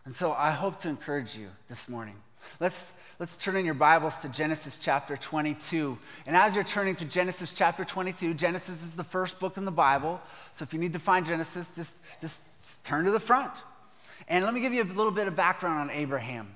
And 0.04 0.14
so 0.14 0.32
I 0.32 0.52
hope 0.52 0.78
to 0.82 0.88
encourage 0.88 1.34
you 1.34 1.48
this 1.68 1.88
morning. 1.88 2.14
Let's 2.60 2.92
let's 3.18 3.37
turn 3.37 3.56
in 3.56 3.64
your 3.64 3.75
Bibles 3.75 4.16
to 4.18 4.28
Genesis 4.28 4.78
chapter 4.78 5.16
22. 5.16 5.98
And 6.26 6.37
as 6.37 6.54
you're 6.54 6.62
turning 6.62 6.94
to 6.96 7.04
Genesis 7.04 7.52
chapter 7.52 7.84
22, 7.84 8.34
Genesis 8.34 8.80
is 8.82 8.94
the 8.94 9.02
first 9.02 9.40
book 9.40 9.56
in 9.56 9.64
the 9.64 9.72
Bible. 9.72 10.20
So 10.52 10.62
if 10.62 10.72
you 10.72 10.78
need 10.78 10.92
to 10.92 11.00
find 11.00 11.26
Genesis, 11.26 11.68
just, 11.75 11.96
just 12.20 12.40
turn 12.84 13.06
to 13.06 13.10
the 13.10 13.18
front. 13.18 13.52
And 14.28 14.44
let 14.44 14.54
me 14.54 14.60
give 14.60 14.72
you 14.72 14.84
a 14.84 14.84
little 14.84 15.10
bit 15.10 15.26
of 15.26 15.34
background 15.34 15.90
on 15.90 15.96
Abraham. 15.96 16.48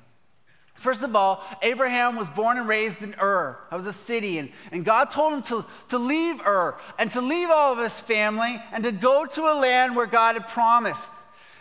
First 0.75 1.02
of 1.02 1.16
all, 1.16 1.42
Abraham 1.62 2.14
was 2.14 2.31
born 2.31 2.57
and 2.57 2.69
raised 2.69 3.02
in 3.02 3.16
Ur. 3.21 3.59
That 3.71 3.76
was 3.76 3.87
a 3.88 3.92
city. 3.92 4.38
And, 4.38 4.49
and 4.71 4.85
God 4.85 5.11
told 5.11 5.33
him 5.33 5.42
to, 5.42 5.64
to 5.88 5.99
leave 5.99 6.40
Ur 6.47 6.76
and 6.97 7.11
to 7.11 7.21
leave 7.21 7.50
all 7.50 7.73
of 7.73 7.78
his 7.81 7.99
family 7.99 8.62
and 8.73 8.85
to 8.85 8.92
go 8.92 9.26
to 9.26 9.52
a 9.52 9.54
land 9.54 9.97
where 9.97 10.07
God 10.07 10.35
had 10.35 10.47
promised. 10.47 11.12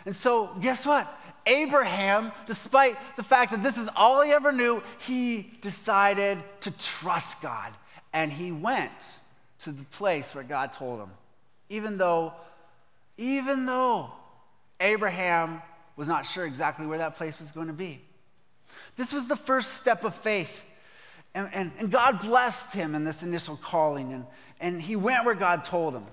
And 0.06 0.14
so, 0.14 0.50
guess 0.60 0.86
what? 0.86 1.12
Abraham, 1.46 2.32
despite 2.46 2.96
the 3.16 3.22
fact 3.22 3.50
that 3.50 3.62
this 3.62 3.76
is 3.76 3.88
all 3.96 4.22
he 4.22 4.32
ever 4.32 4.52
knew, 4.52 4.82
he 4.98 5.50
decided 5.60 6.38
to 6.60 6.70
trust 6.78 7.40
God. 7.42 7.72
And 8.12 8.32
he 8.32 8.52
went 8.52 9.16
to 9.60 9.72
the 9.72 9.84
place 9.84 10.34
where 10.34 10.44
God 10.44 10.72
told 10.72 11.00
him. 11.00 11.10
Even 11.68 11.98
though, 11.98 12.32
even 13.16 13.66
though 13.66 14.12
Abraham 14.80 15.62
was 15.96 16.08
not 16.08 16.26
sure 16.26 16.44
exactly 16.44 16.86
where 16.86 16.98
that 16.98 17.16
place 17.16 17.38
was 17.38 17.52
going 17.52 17.68
to 17.68 17.72
be. 17.72 18.00
This 18.96 19.12
was 19.12 19.28
the 19.28 19.36
first 19.36 19.74
step 19.74 20.04
of 20.04 20.14
faith. 20.14 20.64
And, 21.34 21.48
and, 21.52 21.72
and 21.78 21.90
God 21.90 22.20
blessed 22.20 22.74
him 22.74 22.94
in 22.94 23.04
this 23.04 23.22
initial 23.22 23.56
calling, 23.56 24.12
and, 24.12 24.26
and 24.60 24.82
he 24.82 24.96
went 24.96 25.24
where 25.24 25.34
God 25.34 25.64
told 25.64 25.94
him. 25.94 26.04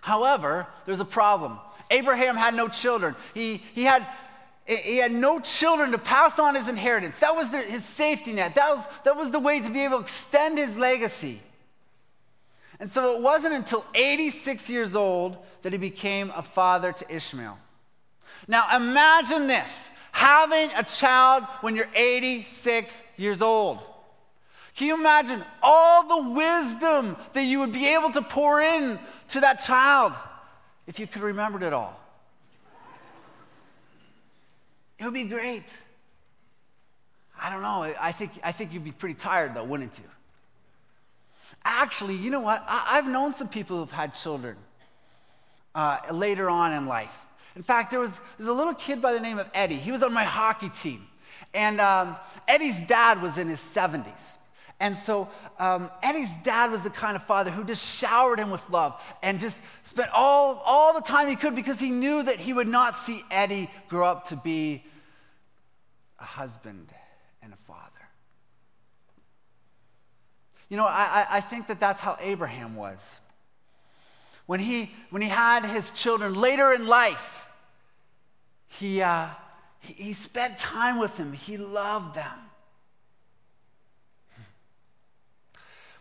However, 0.00 0.66
there's 0.86 1.00
a 1.00 1.04
problem. 1.04 1.58
Abraham 1.90 2.36
had 2.36 2.54
no 2.54 2.68
children. 2.68 3.16
He, 3.34 3.58
he, 3.74 3.84
had, 3.84 4.06
he 4.66 4.98
had 4.98 5.12
no 5.12 5.40
children 5.40 5.92
to 5.92 5.98
pass 5.98 6.38
on 6.38 6.54
his 6.54 6.68
inheritance. 6.68 7.18
That 7.20 7.34
was 7.34 7.50
his 7.50 7.84
safety 7.84 8.32
net. 8.32 8.54
That 8.54 8.76
was, 8.76 8.86
that 9.04 9.16
was 9.16 9.30
the 9.30 9.40
way 9.40 9.60
to 9.60 9.70
be 9.70 9.80
able 9.84 9.98
to 9.98 10.02
extend 10.02 10.58
his 10.58 10.76
legacy. 10.76 11.40
And 12.78 12.90
so 12.90 13.14
it 13.14 13.22
wasn't 13.22 13.54
until 13.54 13.84
86 13.94 14.70
years 14.70 14.94
old 14.94 15.36
that 15.62 15.72
he 15.72 15.78
became 15.78 16.32
a 16.34 16.42
father 16.42 16.92
to 16.92 17.14
Ishmael. 17.14 17.58
Now 18.48 18.74
imagine 18.74 19.46
this 19.46 19.90
having 20.12 20.70
a 20.76 20.82
child 20.82 21.44
when 21.60 21.76
you're 21.76 21.88
86 21.94 23.02
years 23.16 23.42
old. 23.42 23.80
Can 24.74 24.86
you 24.86 24.94
imagine 24.94 25.44
all 25.62 26.08
the 26.08 26.30
wisdom 26.30 27.16
that 27.32 27.44
you 27.44 27.60
would 27.60 27.72
be 27.72 27.86
able 27.88 28.10
to 28.12 28.22
pour 28.22 28.60
in 28.60 28.98
to 29.28 29.40
that 29.40 29.60
child? 29.60 30.14
If 30.90 30.98
you 30.98 31.06
could 31.06 31.22
remember 31.22 31.64
it 31.64 31.72
all. 31.72 31.96
It 34.98 35.04
would 35.04 35.14
be 35.14 35.22
great. 35.22 35.78
I 37.40 37.48
don't 37.48 37.62
know. 37.62 37.94
I 38.00 38.10
think, 38.10 38.32
I 38.42 38.50
think 38.50 38.72
you'd 38.72 38.82
be 38.82 38.90
pretty 38.90 39.14
tired, 39.14 39.54
though, 39.54 39.62
wouldn't 39.62 39.96
you? 40.00 40.04
Actually, 41.64 42.16
you 42.16 42.28
know 42.28 42.40
what? 42.40 42.64
I, 42.66 42.96
have 42.96 43.06
known 43.06 43.34
some 43.34 43.46
people 43.46 43.78
who've 43.78 43.90
had 43.92 44.14
children 44.14 44.56
uh, 45.76 45.98
later 46.10 46.50
on 46.50 46.72
in 46.72 46.86
life. 46.86 47.16
In 47.54 47.62
fact, 47.62 47.92
there 47.92 48.00
was, 48.00 48.16
there 48.16 48.38
was 48.38 48.48
a 48.48 48.52
little 48.52 48.74
kid 48.74 49.00
by 49.00 49.12
the 49.12 49.20
name 49.20 49.38
of 49.38 49.48
Eddie. 49.54 49.76
He 49.76 49.92
was 49.92 50.02
on 50.02 50.12
my 50.12 50.24
hockey 50.24 50.70
team. 50.70 51.06
And 51.54 51.80
um, 51.80 52.16
Eddie's 52.48 52.80
dad 52.80 53.22
was 53.22 53.38
in 53.38 53.48
his 53.48 53.60
70s. 53.60 54.38
And 54.80 54.96
so 54.96 55.28
um, 55.58 55.90
Eddie's 56.02 56.32
dad 56.42 56.70
was 56.70 56.80
the 56.80 56.90
kind 56.90 57.14
of 57.14 57.22
father 57.22 57.50
who 57.50 57.64
just 57.64 57.98
showered 57.98 58.38
him 58.38 58.50
with 58.50 58.68
love 58.70 58.98
and 59.22 59.38
just 59.38 59.60
spent 59.82 60.10
all, 60.14 60.62
all 60.64 60.94
the 60.94 61.02
time 61.02 61.28
he 61.28 61.36
could 61.36 61.54
because 61.54 61.78
he 61.78 61.90
knew 61.90 62.22
that 62.22 62.36
he 62.36 62.54
would 62.54 62.66
not 62.66 62.96
see 62.96 63.22
Eddie 63.30 63.68
grow 63.90 64.08
up 64.08 64.28
to 64.28 64.36
be 64.36 64.82
a 66.18 66.24
husband 66.24 66.88
and 67.42 67.52
a 67.52 67.56
father. 67.56 67.84
You 70.70 70.78
know, 70.78 70.86
I, 70.86 71.26
I 71.28 71.40
think 71.42 71.66
that 71.66 71.78
that's 71.78 72.00
how 72.00 72.16
Abraham 72.18 72.74
was. 72.74 73.20
When 74.46 74.60
he, 74.60 74.92
when 75.10 75.20
he 75.20 75.28
had 75.28 75.66
his 75.66 75.90
children 75.90 76.34
later 76.34 76.72
in 76.72 76.86
life, 76.86 77.44
he, 78.66 79.02
uh, 79.02 79.26
he, 79.80 79.92
he 79.92 80.12
spent 80.14 80.56
time 80.56 80.98
with 80.98 81.18
them, 81.18 81.34
he 81.34 81.58
loved 81.58 82.14
them. 82.14 82.49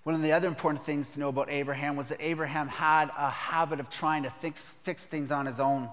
One 0.09 0.15
of 0.15 0.23
the 0.23 0.31
other 0.31 0.47
important 0.47 0.83
things 0.83 1.11
to 1.11 1.19
know 1.19 1.29
about 1.29 1.51
Abraham 1.51 1.95
was 1.95 2.07
that 2.07 2.17
Abraham 2.19 2.67
had 2.67 3.11
a 3.15 3.29
habit 3.29 3.79
of 3.79 3.91
trying 3.91 4.23
to 4.23 4.31
fix, 4.31 4.71
fix 4.71 5.05
things 5.05 5.29
on 5.29 5.45
his 5.45 5.59
own. 5.59 5.87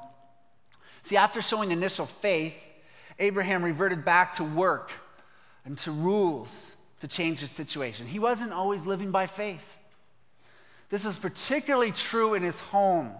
See, 1.03 1.19
after 1.19 1.43
showing 1.43 1.71
initial 1.71 2.07
faith, 2.07 2.57
Abraham 3.19 3.63
reverted 3.63 4.07
back 4.07 4.33
to 4.37 4.43
work 4.43 4.91
and 5.67 5.77
to 5.77 5.91
rules 5.91 6.75
to 7.01 7.09
change 7.09 7.41
his 7.41 7.51
situation. 7.51 8.07
He 8.07 8.19
wasn't 8.19 8.55
always 8.55 8.87
living 8.87 9.11
by 9.11 9.27
faith. 9.27 9.77
This 10.89 11.05
is 11.05 11.19
particularly 11.19 11.93
true 11.93 12.33
in 12.33 12.43
his 12.43 12.59
home. 12.59 13.13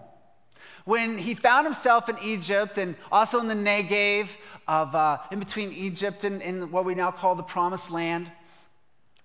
When 0.85 1.19
he 1.19 1.35
found 1.35 1.67
himself 1.67 2.09
in 2.09 2.15
Egypt 2.23 2.79
and 2.79 2.95
also 3.11 3.39
in 3.39 3.47
the 3.47 3.53
Negev, 3.53 4.29
of, 4.67 4.95
uh, 4.95 5.19
in 5.31 5.37
between 5.37 5.71
Egypt 5.73 6.23
and 6.23 6.41
in 6.41 6.71
what 6.71 6.85
we 6.85 6.95
now 6.95 7.11
call 7.11 7.35
the 7.35 7.43
Promised 7.43 7.91
Land, 7.91 8.31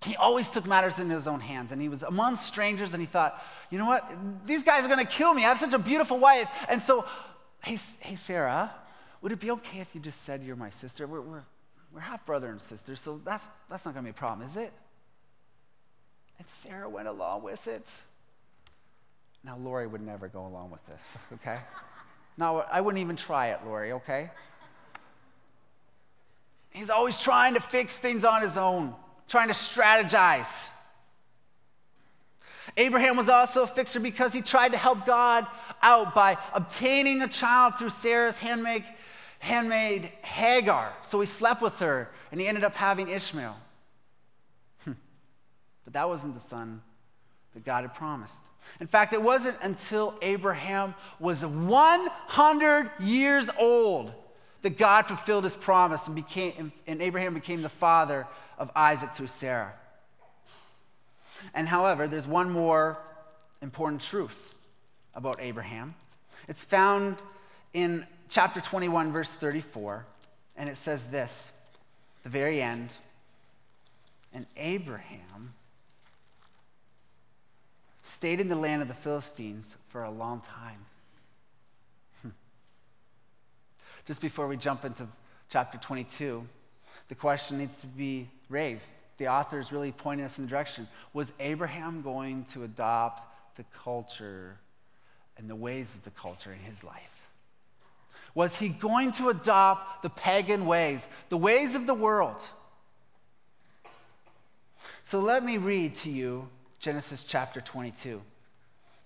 he 0.04 0.16
always 0.16 0.50
took 0.50 0.66
matters 0.66 0.98
into 0.98 1.14
his 1.14 1.26
own 1.26 1.40
hands 1.40 1.72
and 1.72 1.80
he 1.80 1.88
was 1.88 2.02
among 2.02 2.36
strangers 2.36 2.94
and 2.94 3.00
he 3.00 3.06
thought 3.06 3.42
you 3.70 3.78
know 3.78 3.86
what? 3.86 4.10
These 4.46 4.62
guys 4.62 4.84
are 4.84 4.88
going 4.88 5.04
to 5.04 5.10
kill 5.10 5.32
me. 5.34 5.44
I 5.44 5.48
have 5.48 5.58
such 5.58 5.74
a 5.74 5.78
beautiful 5.78 6.18
wife. 6.18 6.48
And 6.68 6.82
so 6.82 7.04
hey, 7.62 7.78
hey 8.00 8.16
sarah 8.16 8.70
would 9.20 9.32
it 9.32 9.40
be 9.40 9.50
okay 9.52 9.78
if 9.78 9.94
you 9.94 10.00
just 10.00 10.22
said 10.22 10.42
you're 10.42 10.56
my 10.56 10.70
sister? 10.70 11.06
We're, 11.06 11.20
we're, 11.20 11.44
we're 11.92 12.00
half 12.00 12.24
brother 12.26 12.50
and 12.50 12.60
sister 12.60 12.96
so 12.96 13.20
that's, 13.24 13.48
that's 13.70 13.84
not 13.84 13.94
going 13.94 14.04
to 14.04 14.12
be 14.12 14.16
a 14.16 14.18
problem 14.18 14.46
is 14.46 14.56
it? 14.56 14.72
And 16.38 16.48
sarah 16.48 16.88
went 16.88 17.08
along 17.08 17.42
with 17.42 17.68
it. 17.68 17.90
Now 19.44 19.56
lori 19.56 19.86
would 19.86 20.02
never 20.02 20.28
go 20.28 20.46
along 20.46 20.70
with 20.70 20.84
this 20.86 21.16
okay? 21.34 21.58
Now, 22.38 22.64
i 22.72 22.80
wouldn't 22.80 23.02
even 23.02 23.16
try 23.16 23.48
it 23.48 23.60
lori 23.64 23.92
okay? 23.92 24.30
He's 26.70 26.88
always 26.88 27.20
trying 27.20 27.54
to 27.54 27.60
fix 27.60 27.96
things 27.96 28.24
on 28.24 28.42
his 28.42 28.56
own 28.56 28.94
trying 29.32 29.48
to 29.48 29.54
strategize. 29.54 30.68
Abraham 32.76 33.16
was 33.16 33.30
also 33.30 33.62
a 33.62 33.66
fixer 33.66 33.98
because 33.98 34.34
he 34.34 34.42
tried 34.42 34.72
to 34.72 34.78
help 34.78 35.06
God 35.06 35.46
out 35.80 36.14
by 36.14 36.36
obtaining 36.52 37.22
a 37.22 37.28
child 37.28 37.76
through 37.78 37.88
Sarah's 37.88 38.36
handmaid, 38.36 38.84
handmaid 39.38 40.12
Hagar. 40.20 40.92
So 41.02 41.18
he 41.18 41.26
slept 41.26 41.62
with 41.62 41.78
her 41.78 42.10
and 42.30 42.42
he 42.42 42.46
ended 42.46 42.62
up 42.62 42.74
having 42.74 43.08
Ishmael. 43.08 43.56
Hmm. 44.84 44.92
but 45.84 45.94
that 45.94 46.10
wasn't 46.10 46.34
the 46.34 46.40
son 46.40 46.82
that 47.54 47.64
God 47.64 47.84
had 47.84 47.94
promised. 47.94 48.36
In 48.80 48.86
fact, 48.86 49.14
it 49.14 49.22
wasn't 49.22 49.56
until 49.62 50.14
Abraham 50.20 50.94
was 51.18 51.42
100 51.42 52.90
years 53.00 53.48
old 53.58 54.12
that 54.62 54.78
God 54.78 55.06
fulfilled 55.06 55.44
his 55.44 55.56
promise 55.56 56.06
and, 56.06 56.14
became, 56.14 56.72
and 56.86 57.02
Abraham 57.02 57.34
became 57.34 57.62
the 57.62 57.68
father 57.68 58.26
of 58.58 58.70
Isaac 58.74 59.12
through 59.12 59.26
Sarah. 59.26 59.74
And 61.54 61.68
however, 61.68 62.06
there's 62.06 62.26
one 62.26 62.50
more 62.50 62.98
important 63.60 64.00
truth 64.00 64.54
about 65.14 65.38
Abraham. 65.40 65.94
It's 66.48 66.64
found 66.64 67.16
in 67.74 68.06
chapter 68.28 68.60
21, 68.60 69.12
verse 69.12 69.32
34, 69.32 70.06
and 70.56 70.68
it 70.68 70.76
says 70.76 71.08
this, 71.08 71.52
the 72.22 72.28
very 72.28 72.62
end. 72.62 72.94
And 74.32 74.46
Abraham 74.56 75.54
stayed 78.02 78.40
in 78.40 78.48
the 78.48 78.56
land 78.56 78.82
of 78.82 78.88
the 78.88 78.94
Philistines 78.94 79.74
for 79.88 80.04
a 80.04 80.10
long 80.10 80.40
time. 80.40 80.86
Just 84.04 84.20
before 84.20 84.48
we 84.48 84.56
jump 84.56 84.84
into 84.84 85.06
chapter 85.48 85.78
22, 85.78 86.46
the 87.08 87.14
question 87.14 87.58
needs 87.58 87.76
to 87.76 87.86
be 87.86 88.28
raised. 88.48 88.92
The 89.18 89.28
author 89.28 89.60
is 89.60 89.70
really 89.70 89.92
pointing 89.92 90.26
us 90.26 90.38
in 90.38 90.44
the 90.44 90.50
direction. 90.50 90.88
Was 91.12 91.32
Abraham 91.38 92.02
going 92.02 92.46
to 92.46 92.64
adopt 92.64 93.56
the 93.56 93.64
culture 93.84 94.58
and 95.36 95.48
the 95.48 95.56
ways 95.56 95.94
of 95.94 96.02
the 96.02 96.10
culture 96.10 96.52
in 96.52 96.58
his 96.58 96.82
life? 96.82 97.28
Was 98.34 98.58
he 98.58 98.70
going 98.70 99.12
to 99.12 99.28
adopt 99.28 100.02
the 100.02 100.10
pagan 100.10 100.64
ways, 100.66 101.06
the 101.28 101.36
ways 101.36 101.74
of 101.74 101.86
the 101.86 101.94
world? 101.94 102.40
So 105.04 105.20
let 105.20 105.44
me 105.44 105.58
read 105.58 105.94
to 105.96 106.10
you 106.10 106.48
Genesis 106.78 107.24
chapter 107.24 107.60
22. 107.60 108.22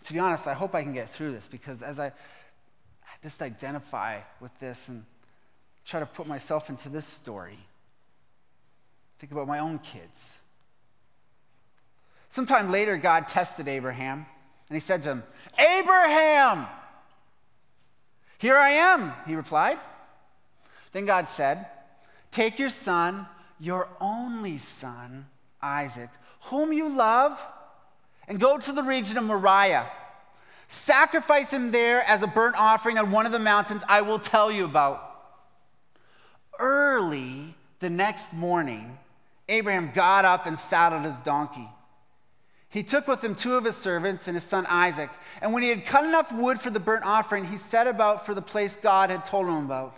To 0.05 0.13
be 0.13 0.19
honest, 0.21 0.47
I 0.47 0.55
hope 0.55 0.75
I 0.75 0.83
can 0.83 0.93
get 0.93 1.11
through 1.11 1.33
this 1.33 1.49
because 1.49 1.83
as 1.83 1.99
I, 1.99 2.13
I 3.23 3.27
just 3.27 3.43
identify 3.43 4.21
with 4.41 4.59
this 4.61 4.89
and 4.89 5.05
try 5.85 6.01
to 6.01 6.07
put 6.07 6.27
myself 6.27 6.69
into 6.69 6.89
this 6.89 7.07
story, 7.07 7.59
think 9.19 9.33
about 9.33 9.47
my 9.47 9.59
own 9.59 9.79
kids. 9.79 10.35
Sometime 12.29 12.71
later, 12.71 12.97
God 12.97 13.29
tested 13.29 13.69
Abraham 13.69 14.27
and 14.69 14.77
he 14.77 14.81
said 14.81 15.03
to 15.05 15.11
him, 15.11 15.23
Abraham! 15.59 16.67
Here 18.39 18.57
I 18.57 18.71
am, 18.71 19.15
he 19.27 19.35
replied. 19.35 19.79
Then 20.93 21.07
God 21.07 21.29
said, 21.29 21.67
Take 22.31 22.59
your 22.59 22.69
son, 22.69 23.27
your 23.59 23.89
only 24.01 24.59
son, 24.59 25.27
Isaac, 25.63 26.11
whom 26.43 26.73
you 26.73 26.89
love 26.89 27.41
and 28.29 28.41
go 28.41 28.59
to 28.59 28.73
the 28.73 28.83
region 28.83 29.17
of 29.17 29.25
Moriah. 29.25 29.87
Sacrifice 30.69 31.53
him 31.53 31.71
there 31.71 32.03
as 32.07 32.23
a 32.23 32.27
burnt 32.27 32.57
offering 32.59 32.99
on 32.99 33.11
one 33.11 33.27
of 33.27 33.33
the 33.33 33.39
mountains 33.39 33.83
I 33.89 34.03
will 34.03 34.19
tell 34.19 34.51
you 34.51 34.65
about. 34.65 35.03
Early 36.59 37.55
the 37.81 37.91
next 37.91 38.33
morning, 38.33 38.99
Abraham 39.49 39.93
got 39.95 40.25
up 40.25 40.47
and 40.47 40.59
saddled 40.59 41.05
his 41.05 41.19
donkey. 41.19 41.69
He 42.69 42.83
took 42.83 43.07
with 43.07 43.23
him 43.23 43.35
two 43.35 43.55
of 43.55 43.65
his 43.65 43.77
servants 43.77 44.27
and 44.27 44.35
his 44.35 44.45
son 44.45 44.67
Isaac. 44.67 45.11
And 45.41 45.53
when 45.53 45.63
he 45.63 45.69
had 45.69 45.87
cut 45.87 46.05
enough 46.05 46.33
wood 46.33 46.61
for 46.61 46.71
the 46.71 46.81
burnt 46.81 47.07
offering, 47.07 47.47
he 47.47 47.57
set 47.57 47.87
about 47.87 48.27
for 48.27 48.35
the 48.35 48.43
place 48.43 48.77
God 48.77 49.11
had 49.11 49.25
told 49.25 49.47
him 49.47 49.65
about. 49.65 49.95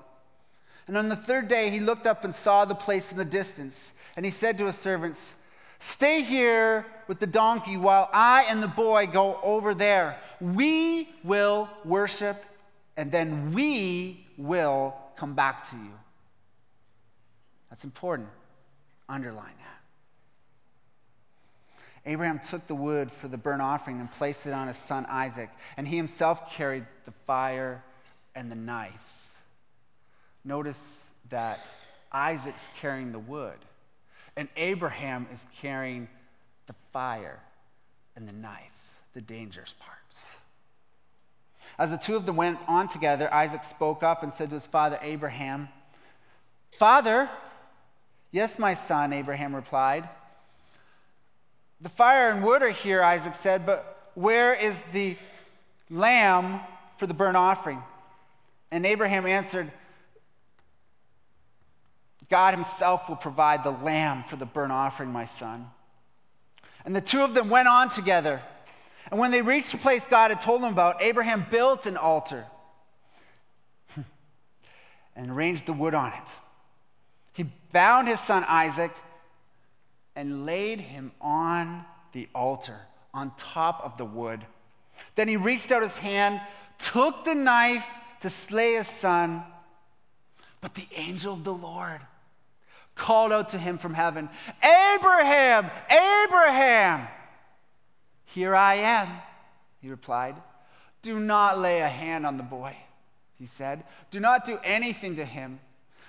And 0.87 0.97
on 0.97 1.09
the 1.09 1.17
third 1.17 1.49
day, 1.49 1.71
he 1.71 1.81
looked 1.81 2.07
up 2.07 2.25
and 2.25 2.35
saw 2.35 2.65
the 2.65 2.75
place 2.75 3.11
in 3.11 3.19
the 3.19 3.25
distance. 3.25 3.93
And 4.17 4.25
he 4.25 4.31
said 4.31 4.59
to 4.59 4.67
his 4.67 4.77
servants, 4.77 5.35
Stay 5.79 6.23
here 6.23 6.87
with 7.07 7.19
the 7.21 7.27
donkey 7.27 7.77
while 7.77 8.09
I 8.13 8.47
and 8.49 8.63
the 8.63 8.69
boy 8.69 9.07
go 9.07 9.39
over 9.43 9.75
there. 9.75 10.19
We 10.41 11.09
will 11.23 11.69
worship, 11.85 12.43
and 12.97 13.11
then 13.11 13.53
we 13.53 14.27
will 14.37 14.95
come 15.17 15.35
back 15.35 15.69
to 15.71 15.77
you. 15.77 15.93
That's 17.71 17.85
important. 17.85 18.29
Underline 19.09 19.45
that. 19.45 19.81
Abraham 22.11 22.39
took 22.39 22.67
the 22.67 22.75
wood 22.75 23.11
for 23.11 23.29
the 23.29 23.37
burnt 23.37 23.63
offering 23.63 24.01
and 24.01 24.11
placed 24.11 24.47
it 24.47 24.53
on 24.53 24.67
his 24.67 24.77
son 24.77 25.07
Isaac, 25.09 25.51
and 25.77 25.87
he 25.87 25.97
himself 25.97 26.51
carried 26.53 26.87
the 27.05 27.13
fire 27.27 27.85
and 28.35 28.51
the 28.51 28.57
knife. 28.57 29.35
Notice 30.45 31.05
that 31.29 31.61
Isaac's 32.11 32.69
carrying 32.81 33.13
the 33.13 33.19
wood 33.19 33.59
and 34.39 34.49
Abraham 34.57 35.27
is 35.33 35.45
carrying 35.61 36.07
the 36.69 36.75
fire 36.93 37.41
and 38.15 38.29
the 38.29 38.33
knife, 38.33 39.03
the 39.13 39.21
dangerous 39.21 39.75
parts. 39.81 40.27
As 41.77 41.91
the 41.91 41.97
two 41.97 42.15
of 42.15 42.25
them 42.25 42.37
went 42.37 42.61
on 42.69 42.87
together, 42.87 43.33
Isaac 43.35 43.65
spoke 43.65 44.05
up 44.05 44.23
and 44.23 44.33
said 44.33 44.51
to 44.51 44.55
his 44.55 44.67
father 44.67 44.97
Abraham, 45.03 45.69
Father, 46.79 47.29
yes, 48.31 48.61
my 48.61 48.75
son, 48.75 49.13
Abraham 49.13 49.57
replied. 49.57 50.09
The 51.81 51.89
fire 51.89 52.31
and 52.31 52.41
wood 52.41 52.63
are 52.63 52.71
here, 52.71 53.03
Isaac 53.03 53.35
said, 53.35 53.67
but 53.67 54.11
where 54.15 54.55
is 54.55 54.81
the 54.93 55.17
lamb 55.91 56.61
for 56.97 57.09
the 57.09 57.15
burnt 57.15 57.37
offering? 57.37 57.83
And 58.71 58.87
Abraham 58.87 59.27
answered, 59.27 59.73
God 62.31 62.55
himself 62.55 63.09
will 63.09 63.17
provide 63.17 63.65
the 63.65 63.71
lamb 63.71 64.23
for 64.25 64.37
the 64.37 64.47
burnt 64.47 64.73
offering, 64.73 65.11
my 65.11 65.25
son. 65.25 65.71
And 66.85 66.95
the 66.95 67.01
two 67.01 67.23
of 67.23 67.35
them 67.35 67.49
went 67.49 67.69
on 67.69 67.89
together. 67.89 68.43
And 69.11 69.19
when 69.19 69.31
they 69.31 69.43
reached 69.43 69.73
the 69.73 69.79
place 69.79 70.07
God 70.07 70.31
had 70.31 70.41
told 70.41 70.63
them 70.63 70.73
about, 70.73 71.03
Abraham 71.03 71.47
built 71.51 71.87
an 71.87 71.97
altar 71.97 72.45
and 75.17 75.31
arranged 75.31 75.67
the 75.67 75.73
wood 75.73 75.95
on 75.95 76.13
it. 76.13 76.31
He 77.33 77.47
bound 77.73 78.09
his 78.09 78.21
son 78.21 78.45
Isaac 78.47 78.93
and 80.15 80.45
laid 80.45 80.81
him 80.81 81.13
on 81.21 81.85
the 82.13 82.29
altar 82.35 82.81
on 83.15 83.33
top 83.39 83.81
of 83.85 83.97
the 83.97 84.05
wood. 84.05 84.45
Then 85.15 85.29
he 85.29 85.37
reached 85.37 85.73
out 85.73 85.83
his 85.83 85.97
hand, 85.97 86.41
took 86.79 87.25
the 87.25 87.35
knife 87.35 87.87
to 88.21 88.29
slay 88.29 88.75
his 88.75 88.89
son. 88.89 89.43
But 90.61 90.75
the 90.75 90.87
angel 90.95 91.33
of 91.33 91.45
the 91.45 91.55
Lord 91.55 92.01
called 92.99 93.33
out 93.33 93.51
to 93.51 93.59
him 93.59 93.79
from 93.79 93.95
heaven, 93.95 94.29
Abraham, 94.63 95.71
Abraham! 95.89 97.09
Here 98.27 98.55
I 98.55 98.75
am, 98.75 99.09
he 99.81 99.89
replied. 99.89 100.37
Do 101.01 101.19
not 101.19 101.59
lay 101.59 101.81
a 101.81 101.89
hand 101.89 102.27
on 102.27 102.37
the 102.37 102.43
boy, 102.43 102.77
he 103.37 103.47
said. 103.47 103.85
Do 104.11 104.21
not 104.21 104.45
do 104.45 104.59
anything 104.63 105.17
to 105.17 105.25
him. 105.25 105.61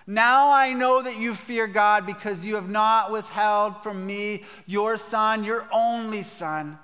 Now 0.06 0.52
I 0.52 0.73
know 0.73 1.02
that 1.02 1.19
you 1.19 1.36
fear 1.36 1.67
God 1.67 2.06
because 2.06 2.43
you 2.43 2.56
have 2.56 2.69
not 2.69 3.12
withheld 3.12 3.82
from 3.84 4.06
me 4.06 4.43
your 4.65 4.97
son, 4.97 5.43
your 5.43 5.67
only 5.71 6.23
son. 6.23 6.80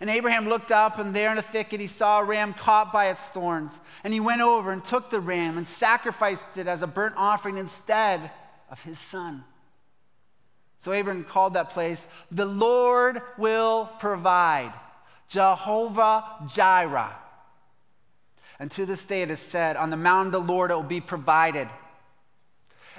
And 0.00 0.08
Abraham 0.08 0.48
looked 0.48 0.70
up, 0.70 0.98
and 0.98 1.14
there 1.14 1.30
in 1.30 1.38
a 1.38 1.42
thicket 1.42 1.80
he 1.80 1.86
saw 1.86 2.20
a 2.20 2.24
ram 2.24 2.54
caught 2.54 2.92
by 2.92 3.08
its 3.08 3.20
thorns. 3.20 3.78
And 4.04 4.12
he 4.12 4.20
went 4.20 4.40
over 4.40 4.70
and 4.70 4.84
took 4.84 5.10
the 5.10 5.20
ram 5.20 5.58
and 5.58 5.66
sacrificed 5.66 6.56
it 6.56 6.66
as 6.66 6.82
a 6.82 6.86
burnt 6.86 7.14
offering 7.16 7.58
instead 7.58 8.30
of 8.70 8.82
his 8.82 8.98
son. 8.98 9.44
So 10.78 10.92
Abraham 10.92 11.24
called 11.24 11.54
that 11.54 11.70
place, 11.70 12.06
the 12.30 12.46
Lord 12.46 13.20
will 13.36 13.90
provide, 13.98 14.72
Jehovah 15.28 16.24
Jireh. 16.46 17.14
And 18.60 18.70
to 18.72 18.86
this 18.86 19.04
day 19.04 19.22
it 19.22 19.30
is 19.30 19.40
said, 19.40 19.76
on 19.76 19.90
the 19.90 19.96
mountain 19.96 20.34
of 20.34 20.46
the 20.46 20.52
Lord 20.52 20.70
it 20.70 20.74
will 20.74 20.82
be 20.82 21.00
provided. 21.00 21.68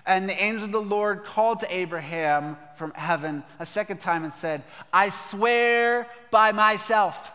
And 0.05 0.27
the 0.27 0.41
angel 0.41 0.65
of 0.65 0.71
the 0.71 0.82
Lord 0.82 1.23
called 1.23 1.60
to 1.62 1.75
Abraham 1.75 2.58
from 2.75 2.91
heaven 2.91 3.43
a 3.60 3.65
second 3.65 3.99
time 3.99 4.23
and 4.23 4.34
said, 4.34 4.63
I 4.91 5.10
swear 5.10 6.08
by 6.32 6.51
myself 6.51 7.32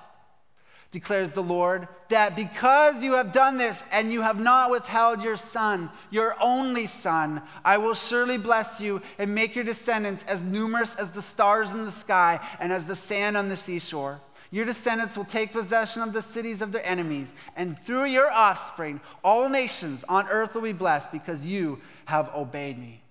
declares 0.94 1.32
the 1.32 1.42
Lord, 1.42 1.88
that 2.08 2.36
because 2.36 3.02
you 3.02 3.14
have 3.14 3.32
done 3.32 3.58
this 3.58 3.82
and 3.92 4.12
you 4.12 4.22
have 4.22 4.38
not 4.38 4.70
withheld 4.70 5.24
your 5.24 5.36
son, 5.36 5.90
your 6.10 6.36
only 6.40 6.86
son, 6.86 7.42
I 7.64 7.76
will 7.78 7.94
surely 7.94 8.38
bless 8.38 8.80
you 8.80 9.02
and 9.18 9.34
make 9.34 9.56
your 9.56 9.64
descendants 9.64 10.24
as 10.24 10.44
numerous 10.44 10.94
as 10.94 11.10
the 11.10 11.20
stars 11.20 11.72
in 11.72 11.84
the 11.84 11.90
sky 11.90 12.38
and 12.60 12.72
as 12.72 12.86
the 12.86 12.94
sand 12.94 13.36
on 13.36 13.48
the 13.48 13.56
seashore. 13.56 14.20
Your 14.52 14.64
descendants 14.64 15.16
will 15.16 15.24
take 15.24 15.52
possession 15.52 16.00
of 16.00 16.12
the 16.12 16.22
cities 16.22 16.62
of 16.62 16.70
their 16.70 16.86
enemies, 16.86 17.34
and 17.56 17.76
through 17.76 18.04
your 18.04 18.30
offspring, 18.30 19.00
all 19.24 19.48
nations 19.48 20.04
on 20.08 20.28
earth 20.28 20.54
will 20.54 20.62
be 20.62 20.72
blessed 20.72 21.10
because 21.10 21.44
you 21.44 21.80
have 22.04 22.30
obeyed 22.36 22.78
me. 22.78 23.02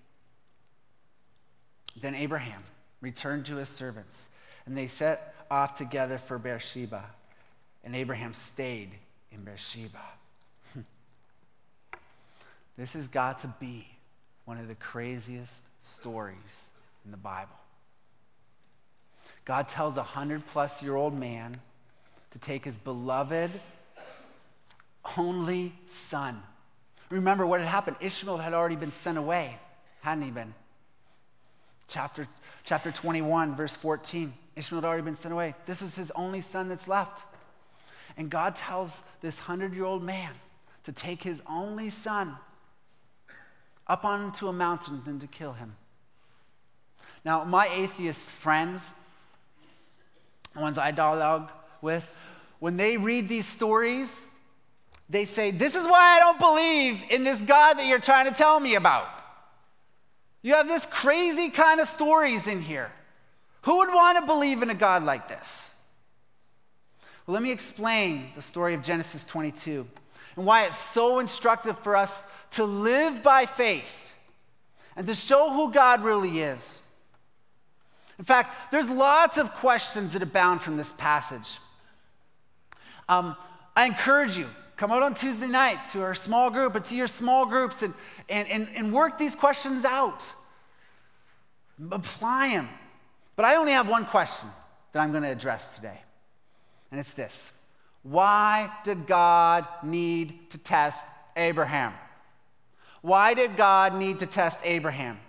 Then 2.00 2.15
Abraham 2.15 2.62
returned 3.02 3.46
to 3.48 3.58
his 3.58 3.67
servants, 3.67 4.30
and 4.65 4.78
they 4.78 4.88
set 4.88 5.36
off 5.52 5.74
together 5.74 6.17
for 6.17 6.39
Beersheba. 6.39 7.04
And 7.84 7.96
Abraham 7.96 8.34
stayed 8.34 8.91
in 9.32 9.43
Beersheba. 9.43 10.02
this 12.78 12.93
has 12.93 13.08
got 13.08 13.41
to 13.41 13.54
be 13.60 13.88
one 14.46 14.58
of 14.58 14.67
the 14.67 14.76
craziest 14.76 15.63
stories 15.82 16.69
in 17.06 17.12
the 17.12 17.17
Bible. 17.17 17.56
God 19.46 19.67
tells 19.67 19.98
a 19.98 20.04
hundred 20.04 20.46
plus 20.48 20.82
year 20.82 20.96
old 20.96 21.17
man 21.17 21.56
to 22.32 22.39
take 22.39 22.65
his 22.65 22.78
beloved 22.78 23.52
only 25.17 25.74
son. 25.86 26.41
Remember 27.10 27.46
what 27.46 27.60
had 27.60 27.69
happened. 27.69 27.98
Ishmael 28.00 28.38
had 28.38 28.54
already 28.54 28.76
been 28.76 28.91
sent 28.91 29.17
away, 29.17 29.58
hadn't 30.02 30.24
he 30.24 30.32
been? 30.32 30.54
Chapter, 31.88 32.28
chapter 32.63 32.91
21, 32.91 33.56
verse 33.56 33.76
14. 33.76 34.34
Ishmael 34.56 34.82
had 34.82 34.88
already 34.88 35.04
been 35.04 35.15
sent 35.15 35.34
away. 35.34 35.54
This 35.65 35.82
is 35.82 35.96
his 35.96 36.12
only 36.15 36.41
son 36.41 36.69
that's 36.69 36.88
left. 36.88 37.26
And 38.17 38.30
God 38.30 38.56
tells 38.56 39.02
this 39.21 39.39
hundred 39.39 39.73
year 39.73 39.86
old 39.86 40.04
man 40.04 40.32
to 40.84 40.91
take 40.91 41.23
his 41.23 41.41
only 41.49 41.89
son 41.89 42.36
up 43.88 44.06
onto 44.06 44.47
a 44.47 44.54
mountain 44.54 45.02
and 45.06 45.19
to 45.21 45.28
kill 45.28 45.54
him. 45.54 45.76
Now, 47.26 47.43
my 47.43 47.67
atheist 47.67 48.30
friends, 48.30 48.91
the 50.54 50.60
ones 50.60 50.78
I 50.78 50.91
dialogue 50.91 51.52
with, 51.82 52.12
when 52.60 52.78
they 52.78 52.97
read 52.97 53.28
these 53.28 53.45
stories, 53.45 54.28
they 55.10 55.26
say, 55.26 55.52
This 55.52 55.76
is 55.76 55.86
why 55.86 56.17
I 56.17 56.19
don't 56.19 56.39
believe 56.39 57.04
in 57.10 57.23
this 57.23 57.41
God 57.41 57.78
that 57.78 57.86
you're 57.86 57.99
trying 57.99 58.30
to 58.30 58.36
tell 58.36 58.60
me 58.60 58.76
about. 58.76 59.08
You 60.41 60.56
have 60.56 60.67
this 60.67 60.86
crazy 60.86 61.49
kind 61.49 61.80
of 61.80 61.88
stories 61.88 62.47
in 62.47 62.62
here. 62.62 62.91
Who 63.63 63.78
would 63.78 63.89
want 63.89 64.17
to 64.19 64.26
believe 64.26 64.62
in 64.62 64.69
a 64.69 64.76
God 64.76 65.04
like 65.04 65.30
this? 65.30 65.72
Well, 67.25 67.33
let 67.33 67.43
me 67.43 67.51
explain 67.51 68.31
the 68.36 68.41
story 68.41 68.73
of 68.73 68.83
Genesis 68.83 69.25
22 69.25 69.88
and 70.36 70.45
why 70.45 70.65
it's 70.65 70.77
so 70.77 71.19
instructive 71.19 71.77
for 71.79 71.95
us 71.95 72.23
to 72.51 72.63
live 72.65 73.23
by 73.23 73.45
faith 73.45 74.15
and 74.95 75.07
to 75.07 75.15
show 75.15 75.51
who 75.51 75.71
God 75.71 76.03
really 76.03 76.39
is. 76.39 76.81
In 78.19 78.25
fact, 78.25 78.71
there's 78.71 78.89
lots 78.89 79.38
of 79.38 79.53
questions 79.53 80.13
that 80.13 80.21
abound 80.21 80.62
from 80.62 80.77
this 80.77 80.91
passage. 80.93 81.59
Um, 83.09 83.36
I 83.75 83.86
encourage 83.86 84.38
you, 84.38 84.47
come 84.77 84.91
out 84.91 85.01
on 85.01 85.13
Tuesday 85.13 85.47
night 85.47 85.77
to 85.91 86.01
our 86.03 86.13
small 86.13 86.49
group, 86.49 86.73
but 86.73 86.86
to 86.86 86.95
your 86.95 87.07
small 87.07 87.45
groups, 87.45 87.81
and, 87.81 87.93
and, 88.29 88.47
and, 88.49 88.67
and 88.75 88.93
work 88.93 89.17
these 89.17 89.36
questions 89.36 89.83
out. 89.83 90.23
Apply 91.91 92.49
them. 92.49 92.69
But 93.36 93.45
I 93.45 93.55
only 93.55 93.71
have 93.71 93.89
one 93.89 94.05
question 94.05 94.49
that 94.91 94.99
I'm 94.99 95.12
going 95.12 95.23
to 95.23 95.31
address 95.31 95.75
today, 95.75 95.99
and 96.93 96.99
it's 96.99 97.12
this 97.13 97.51
Why 98.03 98.71
did 98.84 99.08
God 99.08 99.65
need 99.84 100.51
to 100.51 100.60
test 100.60 101.06
Abraham? 101.36 101.91
Why 103.01 103.34
did 103.34 103.58
God 103.58 103.95
need 103.95 104.19
to 104.19 104.27
test 104.27 104.60
Abraham? 104.63 105.19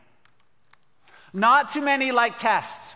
Not 1.33 1.70
too 1.70 1.81
many 1.81 2.12
like 2.12 2.38
tests. 2.38 2.94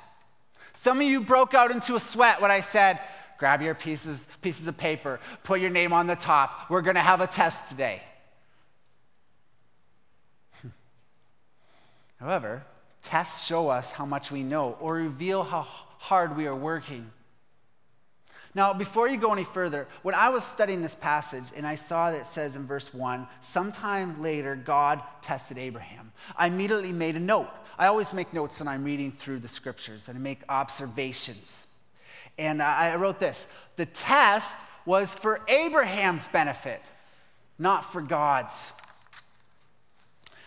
Some 0.75 1.01
of 1.01 1.07
you 1.07 1.23
broke 1.23 1.55
out 1.55 1.73
into 1.73 1.97
a 1.97 2.01
sweat 2.01 2.41
when 2.41 2.53
I 2.53 2.61
said, 2.61 3.01
grab 3.39 3.63
your 3.63 3.75
pieces, 3.75 4.27
pieces 4.43 4.69
of 4.69 4.77
paper, 4.77 5.19
put 5.43 5.61
your 5.61 5.71
name 5.71 5.93
on 5.93 6.07
the 6.07 6.15
top. 6.15 6.71
We're 6.71 6.83
going 6.83 6.95
to 6.95 7.01
have 7.01 7.21
a 7.21 7.27
test 7.27 7.69
today. 7.69 8.03
However, 12.21 12.63
tests 13.03 13.45
show 13.45 13.71
us 13.71 13.91
how 13.91 14.07
much 14.07 14.31
we 14.31 14.45
know 14.45 14.77
or 14.79 14.95
reveal 14.95 15.43
how 15.43 15.63
hard 15.63 16.37
we 16.37 16.47
are 16.47 16.55
working. 16.55 17.11
Now, 18.59 18.75
before 18.75 19.07
you 19.07 19.19
go 19.19 19.33
any 19.33 19.45
further, 19.45 19.87
when 20.03 20.17
I 20.17 20.31
was 20.31 20.43
studying 20.43 20.83
this 20.83 20.97
passage 20.97 21.53
and 21.55 21.65
I 21.65 21.77
saw 21.77 22.11
that 22.11 22.23
it 22.23 22.27
says 22.27 22.57
in 22.57 22.67
verse 22.67 22.93
1, 22.93 23.25
sometime 23.41 24.21
later 24.21 24.57
God 24.57 25.01
tested 25.23 25.59
Abraham, 25.59 26.11
I 26.37 26.49
immediately 26.49 26.91
made 26.91 27.15
a 27.15 27.21
note. 27.21 27.51
I 27.79 27.87
always 27.87 28.13
make 28.13 28.35
notes 28.35 28.59
when 28.59 28.67
I'm 28.67 28.83
reading 28.83 29.13
through 29.13 29.39
the 29.39 29.47
scriptures 29.47 30.09
and 30.09 30.19
I 30.19 30.21
make 30.21 30.41
observations. 30.49 31.69
And 32.37 32.61
I 32.61 32.97
wrote 32.97 33.21
this 33.21 33.47
the 33.77 33.87
test 33.87 34.57
was 34.85 35.15
for 35.15 35.41
Abraham's 35.47 36.27
benefit, 36.27 36.83
not 37.61 37.85
for 37.85 38.03
God's. 38.03 38.73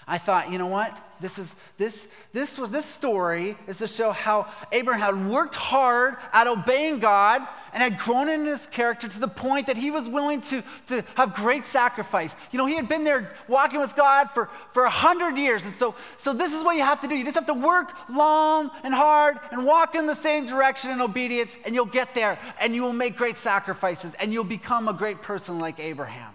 I 0.07 0.17
thought, 0.17 0.51
you 0.51 0.57
know 0.57 0.67
what? 0.67 0.97
This 1.19 1.37
is 1.37 1.53
this 1.77 2.07
this 2.33 2.57
was 2.57 2.71
this 2.71 2.85
story 2.85 3.55
is 3.67 3.77
to 3.77 3.87
show 3.87 4.11
how 4.11 4.47
Abraham 4.71 5.17
had 5.17 5.31
worked 5.31 5.53
hard 5.53 6.15
at 6.33 6.47
obeying 6.47 6.97
God 6.99 7.47
and 7.73 7.81
had 7.83 7.97
grown 7.99 8.27
in 8.27 8.45
his 8.45 8.65
character 8.67 9.07
to 9.07 9.19
the 9.19 9.27
point 9.27 9.67
that 9.67 9.77
he 9.77 9.91
was 9.91 10.09
willing 10.09 10.41
to, 10.41 10.63
to 10.87 11.03
have 11.15 11.33
great 11.33 11.65
sacrifice. 11.65 12.35
You 12.51 12.57
know, 12.57 12.65
he 12.65 12.75
had 12.75 12.89
been 12.89 13.03
there 13.03 13.33
walking 13.47 13.79
with 13.79 13.95
God 13.95 14.29
for, 14.31 14.49
for 14.71 14.83
a 14.83 14.89
hundred 14.89 15.37
years. 15.37 15.63
And 15.63 15.73
so, 15.73 15.95
so 16.17 16.33
this 16.33 16.53
is 16.53 16.63
what 16.63 16.75
you 16.75 16.83
have 16.83 16.99
to 17.01 17.07
do. 17.07 17.15
You 17.15 17.23
just 17.23 17.35
have 17.35 17.45
to 17.45 17.53
work 17.53 17.93
long 18.09 18.71
and 18.83 18.93
hard 18.93 19.39
and 19.51 19.65
walk 19.65 19.95
in 19.95 20.05
the 20.05 20.15
same 20.15 20.45
direction 20.45 20.91
in 20.91 21.01
obedience, 21.01 21.55
and 21.65 21.73
you'll 21.73 21.85
get 21.85 22.13
there 22.13 22.37
and 22.59 22.75
you 22.75 22.81
will 22.81 22.93
make 22.93 23.15
great 23.15 23.37
sacrifices 23.37 24.15
and 24.15 24.33
you'll 24.33 24.43
become 24.43 24.87
a 24.87 24.93
great 24.93 25.21
person 25.21 25.59
like 25.59 25.79
Abraham. 25.79 26.30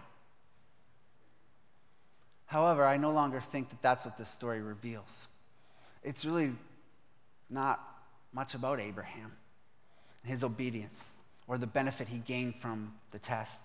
However, 2.46 2.84
I 2.84 2.96
no 2.96 3.10
longer 3.10 3.40
think 3.40 3.70
that 3.70 3.82
that's 3.82 4.04
what 4.04 4.16
this 4.16 4.28
story 4.28 4.60
reveals. 4.60 5.28
It's 6.02 6.24
really 6.24 6.52
not 7.50 7.80
much 8.32 8.54
about 8.54 8.80
Abraham 8.80 9.32
and 10.22 10.30
his 10.30 10.44
obedience 10.44 11.12
or 11.48 11.58
the 11.58 11.66
benefit 11.66 12.08
he 12.08 12.18
gained 12.18 12.56
from 12.56 12.94
the 13.10 13.18
test. 13.18 13.60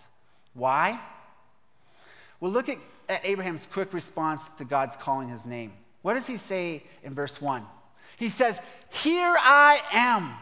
Why? 0.54 1.00
Well, 2.40 2.52
look 2.52 2.70
at, 2.70 2.78
at 3.08 3.26
Abraham's 3.26 3.68
quick 3.68 3.94
response 3.94 4.44
to 4.58 4.66
God's 4.66 4.96
calling 4.96 5.30
his 5.30 5.46
name. 5.46 5.74
What 6.02 6.16
does 6.16 6.28
he 6.28 6.38
say 6.38 6.84
in 7.04 7.14
verse 7.14 7.40
1? 7.40 7.64
He 8.18 8.30
says, 8.30 8.60
Here 8.90 9.36
I 9.40 9.82
am. 9.92 10.34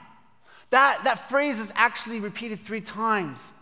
That, 0.70 1.04
that 1.04 1.30
phrase 1.30 1.60
is 1.60 1.72
actually 1.76 2.20
repeated 2.20 2.60
three 2.60 2.82
times. 2.82 3.54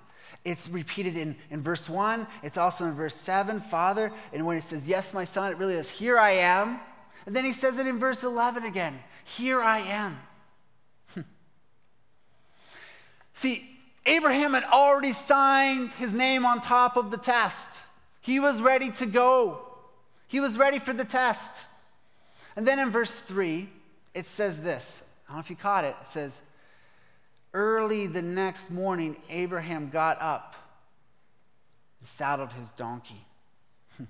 It's 0.45 0.67
repeated 0.69 1.17
in, 1.17 1.35
in 1.49 1.61
verse 1.61 1.89
1, 1.89 2.25
it's 2.43 2.57
also 2.57 2.85
in 2.85 2.93
verse 2.93 3.15
7, 3.15 3.59
Father. 3.59 4.11
And 4.31 4.45
when 4.45 4.55
he 4.55 4.61
says, 4.61 4.87
Yes, 4.87 5.13
my 5.13 5.25
son, 5.25 5.51
it 5.51 5.57
really 5.57 5.75
is, 5.75 5.89
Here 5.89 6.17
I 6.17 6.31
am. 6.31 6.79
And 7.25 7.35
then 7.35 7.43
he 7.43 7.51
says 7.51 7.77
it 7.77 7.87
in 7.87 7.99
verse 7.99 8.23
11 8.23 8.63
again, 8.63 8.97
Here 9.25 9.61
I 9.61 9.79
am. 9.79 10.17
See, 13.33 13.77
Abraham 14.05 14.53
had 14.53 14.63
already 14.63 15.11
signed 15.11 15.91
his 15.93 16.13
name 16.13 16.45
on 16.45 16.61
top 16.61 16.95
of 16.95 17.11
the 17.11 17.17
test. 17.17 17.67
He 18.21 18.39
was 18.39 18.61
ready 18.61 18.89
to 18.91 19.05
go, 19.05 19.61
he 20.27 20.39
was 20.39 20.57
ready 20.57 20.79
for 20.79 20.93
the 20.93 21.05
test. 21.05 21.65
And 22.55 22.67
then 22.67 22.79
in 22.79 22.89
verse 22.89 23.11
3, 23.11 23.69
it 24.13 24.25
says 24.25 24.61
this 24.61 25.01
I 25.27 25.31
don't 25.31 25.37
know 25.37 25.41
if 25.41 25.49
you 25.49 25.55
caught 25.55 25.83
it. 25.83 25.95
It 26.01 26.09
says, 26.09 26.41
Early 27.53 28.07
the 28.07 28.21
next 28.21 28.69
morning, 28.69 29.17
Abraham 29.29 29.89
got 29.89 30.21
up 30.21 30.55
and 31.99 32.07
saddled 32.07 32.53
his 32.53 32.69
donkey 32.71 33.25
and 33.97 34.07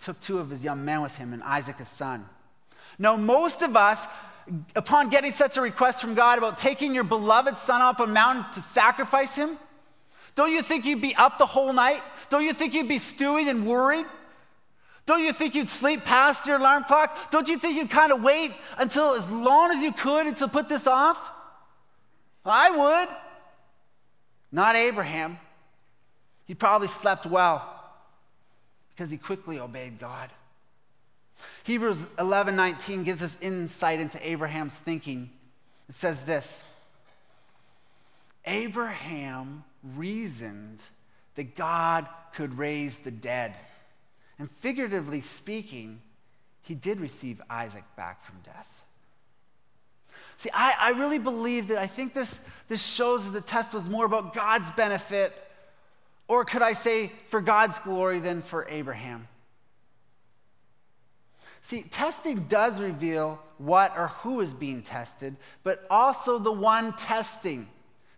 took 0.00 0.20
two 0.20 0.38
of 0.38 0.50
his 0.50 0.64
young 0.64 0.84
men 0.84 1.02
with 1.02 1.16
him 1.16 1.32
and 1.32 1.42
Isaac 1.42 1.78
his 1.78 1.88
son. 1.88 2.26
Now, 2.98 3.16
most 3.16 3.62
of 3.62 3.76
us, 3.76 4.06
upon 4.74 5.10
getting 5.10 5.32
such 5.32 5.56
a 5.56 5.60
request 5.60 6.00
from 6.00 6.14
God 6.14 6.38
about 6.38 6.58
taking 6.58 6.94
your 6.94 7.04
beloved 7.04 7.56
son 7.56 7.82
up 7.82 8.00
a 8.00 8.06
mountain 8.06 8.44
to 8.54 8.60
sacrifice 8.60 9.34
him, 9.34 9.58
don't 10.34 10.52
you 10.52 10.62
think 10.62 10.84
you'd 10.84 11.02
be 11.02 11.14
up 11.16 11.38
the 11.38 11.46
whole 11.46 11.72
night? 11.72 12.02
Don't 12.30 12.44
you 12.44 12.52
think 12.54 12.72
you'd 12.72 12.88
be 12.88 12.98
stewing 12.98 13.48
and 13.48 13.66
worried? 13.66 14.06
Don't 15.08 15.22
you 15.22 15.32
think 15.32 15.54
you'd 15.54 15.70
sleep 15.70 16.04
past 16.04 16.44
your 16.44 16.58
alarm 16.58 16.84
clock? 16.84 17.30
Don't 17.30 17.48
you 17.48 17.58
think 17.58 17.78
you'd 17.78 17.88
kind 17.88 18.12
of 18.12 18.22
wait 18.22 18.52
until 18.76 19.14
as 19.14 19.28
long 19.30 19.70
as 19.70 19.80
you 19.80 19.90
could 19.90 20.26
until 20.26 20.50
put 20.50 20.68
this 20.68 20.86
off? 20.86 21.30
I 22.44 22.68
would. 22.68 23.08
Not 24.52 24.76
Abraham. 24.76 25.38
He 26.44 26.54
probably 26.54 26.88
slept 26.88 27.24
well 27.24 27.66
because 28.90 29.08
he 29.08 29.16
quickly 29.16 29.58
obeyed 29.58 29.98
God. 29.98 30.28
Hebrews 31.64 32.02
11:19 32.18 33.02
gives 33.02 33.22
us 33.22 33.38
insight 33.40 34.00
into 34.00 34.18
Abraham's 34.30 34.76
thinking. 34.76 35.30
It 35.88 35.94
says 35.94 36.24
this: 36.24 36.64
Abraham 38.44 39.64
reasoned 39.82 40.80
that 41.36 41.56
God 41.56 42.06
could 42.34 42.58
raise 42.58 42.98
the 42.98 43.10
dead. 43.10 43.54
And 44.38 44.50
figuratively 44.50 45.20
speaking, 45.20 46.00
he 46.62 46.74
did 46.74 47.00
receive 47.00 47.40
Isaac 47.50 47.84
back 47.96 48.22
from 48.22 48.36
death. 48.44 48.84
See, 50.36 50.50
I, 50.54 50.74
I 50.78 50.90
really 50.90 51.18
believe 51.18 51.68
that 51.68 51.78
I 51.78 51.88
think 51.88 52.14
this, 52.14 52.38
this 52.68 52.84
shows 52.84 53.24
that 53.24 53.32
the 53.32 53.40
test 53.40 53.72
was 53.72 53.88
more 53.88 54.04
about 54.04 54.34
God's 54.34 54.70
benefit, 54.70 55.34
or 56.28 56.44
could 56.44 56.62
I 56.62 56.74
say 56.74 57.10
for 57.26 57.40
God's 57.40 57.78
glory 57.80 58.20
than 58.20 58.42
for 58.42 58.66
Abraham. 58.68 59.26
See, 61.62 61.82
testing 61.82 62.44
does 62.44 62.80
reveal 62.80 63.42
what 63.58 63.96
or 63.96 64.08
who 64.08 64.40
is 64.40 64.54
being 64.54 64.82
tested, 64.82 65.36
but 65.64 65.84
also 65.90 66.38
the 66.38 66.52
one 66.52 66.92
testing. 66.92 67.68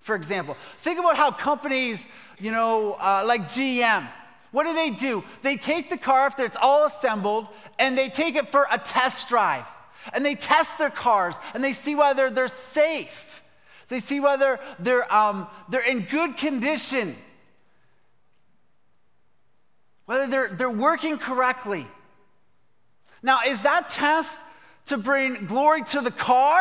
For 0.00 0.14
example, 0.14 0.56
think 0.78 0.98
about 0.98 1.16
how 1.16 1.30
companies, 1.30 2.06
you 2.38 2.52
know, 2.52 2.98
uh, 3.00 3.24
like 3.26 3.44
GM, 3.44 4.06
what 4.50 4.66
do 4.66 4.74
they 4.74 4.90
do? 4.90 5.24
They 5.42 5.56
take 5.56 5.90
the 5.90 5.96
car 5.96 6.26
after 6.26 6.44
it's 6.44 6.56
all 6.60 6.86
assembled 6.86 7.46
and 7.78 7.96
they 7.96 8.08
take 8.08 8.34
it 8.34 8.48
for 8.48 8.66
a 8.70 8.78
test 8.78 9.28
drive. 9.28 9.66
and 10.14 10.24
they 10.24 10.34
test 10.34 10.78
their 10.78 10.90
cars 10.90 11.34
and 11.52 11.62
they 11.62 11.74
see 11.74 11.94
whether 11.94 12.30
they're 12.30 12.48
safe. 12.48 13.42
They 13.88 14.00
see 14.00 14.20
whether 14.20 14.60
they're, 14.78 15.12
um, 15.12 15.46
they're 15.68 15.86
in 15.86 16.02
good 16.02 16.36
condition, 16.36 17.16
whether 20.06 20.26
they're, 20.26 20.48
they're 20.48 20.70
working 20.70 21.18
correctly. 21.18 21.86
Now, 23.22 23.40
is 23.46 23.62
that 23.62 23.88
test 23.90 24.38
to 24.86 24.96
bring 24.96 25.46
glory 25.46 25.82
to 25.84 26.00
the 26.00 26.10
car, 26.10 26.60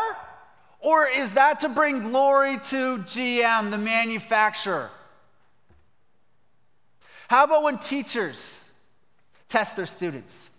or 0.79 1.07
is 1.07 1.33
that 1.33 1.61
to 1.61 1.69
bring 1.69 2.01
glory 2.01 2.57
to 2.69 2.97
GM, 2.97 3.71
the 3.71 3.77
manufacturer? 3.77 4.89
How 7.29 7.43
about 7.43 7.61
when 7.61 7.77
teachers 7.77 8.67
test 9.49 9.75
their 9.75 9.85
students? 9.85 10.49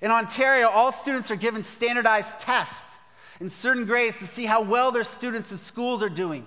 In 0.00 0.10
Ontario, 0.10 0.68
all 0.68 0.90
students 0.90 1.30
are 1.30 1.36
given 1.36 1.62
standardized 1.64 2.40
tests 2.40 2.96
in 3.40 3.50
certain 3.50 3.84
grades 3.84 4.18
to 4.20 4.26
see 4.26 4.46
how 4.46 4.62
well 4.62 4.90
their 4.90 5.04
students 5.04 5.50
and 5.50 5.60
schools 5.60 6.02
are 6.02 6.08
doing. 6.08 6.46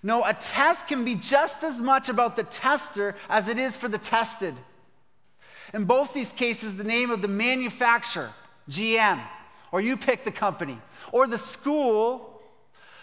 No, 0.00 0.24
a 0.24 0.32
test 0.32 0.86
can 0.86 1.04
be 1.04 1.16
just 1.16 1.64
as 1.64 1.80
much 1.80 2.08
about 2.08 2.36
the 2.36 2.44
tester 2.44 3.16
as 3.28 3.48
it 3.48 3.58
is 3.58 3.76
for 3.76 3.88
the 3.88 3.98
tested. 3.98 4.54
In 5.74 5.86
both 5.86 6.14
these 6.14 6.30
cases, 6.30 6.76
the 6.76 6.84
name 6.84 7.10
of 7.10 7.20
the 7.20 7.28
manufacturer, 7.28 8.30
GM, 8.68 9.20
or 9.72 9.80
you 9.80 9.96
pick 9.96 10.22
the 10.22 10.30
company, 10.30 10.80
or 11.12 11.26
the 11.26 11.38
school, 11.38 12.40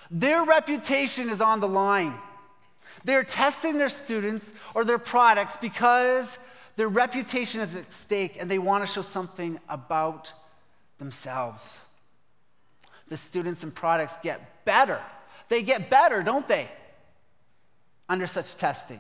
their 0.10 0.45
reputation 0.45 1.29
is 1.29 1.41
on 1.41 1.60
the 1.60 1.67
line. 1.67 2.13
They're 3.03 3.23
testing 3.23 3.77
their 3.77 3.89
students 3.89 4.49
or 4.73 4.83
their 4.83 4.97
products 4.97 5.57
because 5.60 6.38
their 6.75 6.88
reputation 6.88 7.62
is 7.62 7.75
at 7.75 7.91
stake 7.91 8.38
and 8.39 8.49
they 8.49 8.60
want 8.60 8.86
to 8.86 8.91
show 8.91 9.01
something 9.01 9.60
about 9.69 10.33
themselves. 10.99 11.77
The 13.07 13.17
students 13.17 13.63
and 13.63 13.73
products 13.73 14.17
get 14.21 14.65
better. 14.65 15.01
They 15.49 15.63
get 15.63 15.89
better, 15.89 16.23
don't 16.23 16.47
they? 16.47 16.69
Under 18.10 18.27
such 18.27 18.55
testing. 18.57 18.99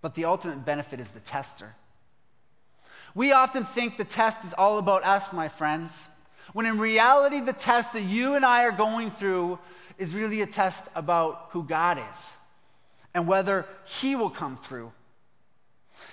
But 0.00 0.14
the 0.14 0.24
ultimate 0.24 0.64
benefit 0.64 1.00
is 1.00 1.12
the 1.12 1.20
tester. 1.20 1.74
We 3.14 3.32
often 3.32 3.64
think 3.64 3.96
the 3.96 4.04
test 4.04 4.44
is 4.44 4.52
all 4.54 4.78
about 4.78 5.04
us, 5.04 5.32
my 5.32 5.48
friends, 5.48 6.08
when 6.52 6.66
in 6.66 6.78
reality, 6.78 7.40
the 7.40 7.52
test 7.52 7.94
that 7.94 8.02
you 8.02 8.34
and 8.34 8.44
I 8.44 8.64
are 8.64 8.72
going 8.72 9.10
through 9.10 9.58
is 9.96 10.12
really 10.12 10.42
a 10.42 10.46
test 10.46 10.86
about 10.94 11.46
who 11.50 11.62
God 11.62 11.98
is 11.98 12.32
and 13.14 13.26
whether 13.26 13.66
He 13.84 14.16
will 14.16 14.30
come 14.30 14.56
through. 14.56 14.92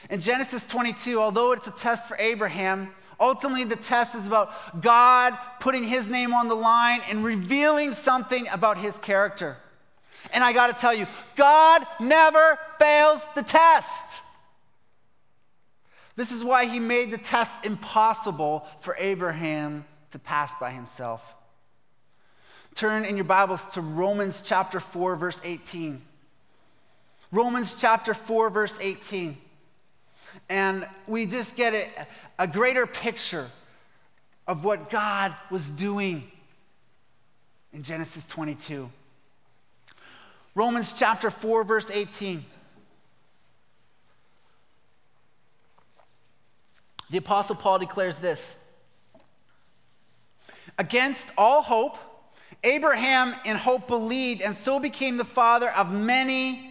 In 0.09 0.19
Genesis 0.19 0.65
22, 0.67 1.19
although 1.19 1.51
it's 1.51 1.67
a 1.67 1.71
test 1.71 2.07
for 2.07 2.17
Abraham, 2.17 2.89
ultimately 3.19 3.63
the 3.63 3.75
test 3.75 4.15
is 4.15 4.27
about 4.27 4.81
God 4.81 5.37
putting 5.59 5.83
His 5.83 6.09
name 6.09 6.33
on 6.33 6.47
the 6.47 6.55
line 6.55 7.01
and 7.09 7.23
revealing 7.23 7.93
something 7.93 8.47
about 8.51 8.77
His 8.77 8.97
character. 8.99 9.57
And 10.33 10.43
I 10.43 10.53
got 10.53 10.67
to 10.67 10.79
tell 10.79 10.93
you, 10.93 11.07
God 11.35 11.85
never 11.99 12.59
fails 12.77 13.25
the 13.35 13.41
test. 13.41 14.21
This 16.15 16.31
is 16.31 16.43
why 16.43 16.65
he 16.65 16.79
made 16.79 17.11
the 17.11 17.17
test 17.17 17.65
impossible 17.65 18.67
for 18.79 18.95
Abraham 18.99 19.85
to 20.11 20.19
pass 20.19 20.53
by 20.59 20.71
himself. 20.71 21.33
Turn 22.75 23.05
in 23.05 23.15
your 23.15 23.25
Bibles 23.25 23.65
to 23.73 23.81
Romans 23.81 24.41
chapter 24.41 24.79
4, 24.79 25.15
verse 25.15 25.41
18. 25.43 26.01
Romans 27.31 27.75
chapter 27.75 28.13
4, 28.13 28.49
verse 28.49 28.77
18. 28.81 29.37
And 30.49 30.85
we 31.07 31.25
just 31.25 31.55
get 31.55 31.73
a, 31.73 31.87
a 32.37 32.47
greater 32.47 32.85
picture 32.85 33.49
of 34.47 34.65
what 34.65 34.89
God 34.89 35.33
was 35.49 35.69
doing 35.69 36.29
in 37.71 37.83
Genesis 37.83 38.25
22. 38.25 38.89
Romans 40.55 40.93
chapter 40.93 41.31
4, 41.31 41.63
verse 41.63 41.89
18. 41.89 42.45
The 47.11 47.17
Apostle 47.17 47.55
Paul 47.55 47.79
declares 47.79 48.17
this 48.17 48.57
Against 50.77 51.29
all 51.37 51.61
hope, 51.61 51.97
Abraham 52.63 53.33
in 53.45 53.55
hope 53.55 53.87
believed 53.87 54.41
and 54.41 54.55
so 54.55 54.79
became 54.79 55.15
the 55.15 55.25
father 55.25 55.69
of 55.71 55.91
many 55.93 56.70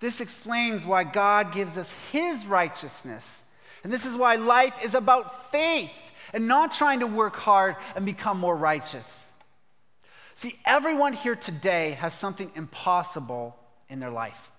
This 0.00 0.20
explains 0.20 0.86
why 0.86 1.04
God 1.04 1.52
gives 1.52 1.76
us 1.76 1.94
his 2.10 2.46
righteousness. 2.46 3.44
And 3.84 3.92
this 3.92 4.06
is 4.06 4.16
why 4.16 4.36
life 4.36 4.82
is 4.82 4.94
about 4.94 5.50
faith 5.50 6.12
and 6.32 6.48
not 6.48 6.72
trying 6.72 7.00
to 7.00 7.06
work 7.06 7.36
hard 7.36 7.76
and 7.94 8.04
become 8.04 8.38
more 8.38 8.56
righteous. 8.56 9.26
See, 10.34 10.58
everyone 10.64 11.12
here 11.12 11.36
today 11.36 11.92
has 11.92 12.14
something 12.14 12.50
impossible 12.54 13.56
in 13.90 14.00
their 14.00 14.10
life. 14.10 14.50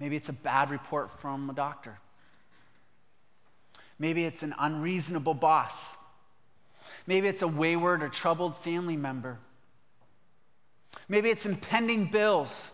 Maybe 0.00 0.16
it's 0.16 0.30
a 0.30 0.34
bad 0.34 0.70
report 0.70 1.12
from 1.12 1.50
a 1.50 1.54
doctor. 1.54 1.98
Maybe 3.98 4.24
it's 4.24 4.42
an 4.42 4.54
unreasonable 4.58 5.34
boss. 5.34 5.94
Maybe 7.06 7.28
it's 7.28 7.42
a 7.42 7.48
wayward 7.48 8.02
or 8.02 8.08
troubled 8.08 8.56
family 8.56 8.96
member. 8.96 9.38
Maybe 11.08 11.28
it's 11.28 11.46
impending 11.46 12.06
bills 12.06 12.70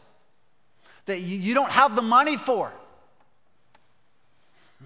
that 1.07 1.21
you, 1.21 1.55
don't 1.55 1.71
have 1.71 1.97
the 1.97 2.03
money 2.03 2.37
for. 2.37 2.73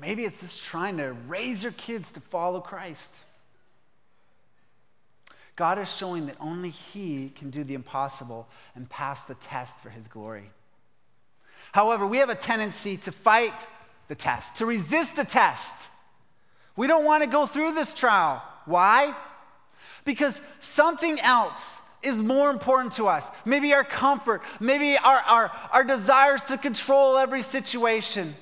Maybe 0.00 0.24
it's 0.24 0.40
just 0.40 0.64
trying 0.64 0.98
to 0.98 1.12
raise 1.26 1.62
your 1.62 1.72
kids 1.72 2.12
to 2.12 2.20
follow 2.20 2.60
Christ. 2.60 3.14
God 5.56 5.78
is 5.78 5.94
showing 5.94 6.26
that 6.26 6.36
only 6.38 6.68
He 6.68 7.30
can 7.30 7.50
do 7.50 7.64
the 7.64 7.74
impossible 7.74 8.46
and 8.74 8.88
pass 8.88 9.24
the 9.24 9.34
test 9.34 9.78
for 9.78 9.88
His 9.88 10.06
glory. 10.06 10.50
However, 11.72 12.06
we 12.06 12.18
have 12.18 12.30
a 12.30 12.34
tendency 12.34 12.96
to 12.98 13.12
fight 13.12 13.54
the 14.08 14.14
test, 14.14 14.56
to 14.56 14.66
resist 14.66 15.16
the 15.16 15.24
test. 15.24 15.88
We 16.76 16.86
don't 16.86 17.04
want 17.04 17.24
to 17.24 17.28
go 17.28 17.46
through 17.46 17.72
this 17.72 17.94
trial. 17.94 18.42
Why? 18.66 19.14
Because 20.04 20.40
something 20.60 21.18
else 21.20 21.80
is 22.02 22.18
more 22.18 22.50
important 22.50 22.92
to 22.94 23.06
us. 23.08 23.28
Maybe 23.44 23.72
our 23.72 23.84
comfort, 23.84 24.42
maybe 24.60 24.96
our, 24.96 25.18
our, 25.20 25.52
our 25.72 25.84
desires 25.84 26.44
to 26.44 26.58
control 26.58 27.16
every 27.16 27.42
situation, 27.42 28.34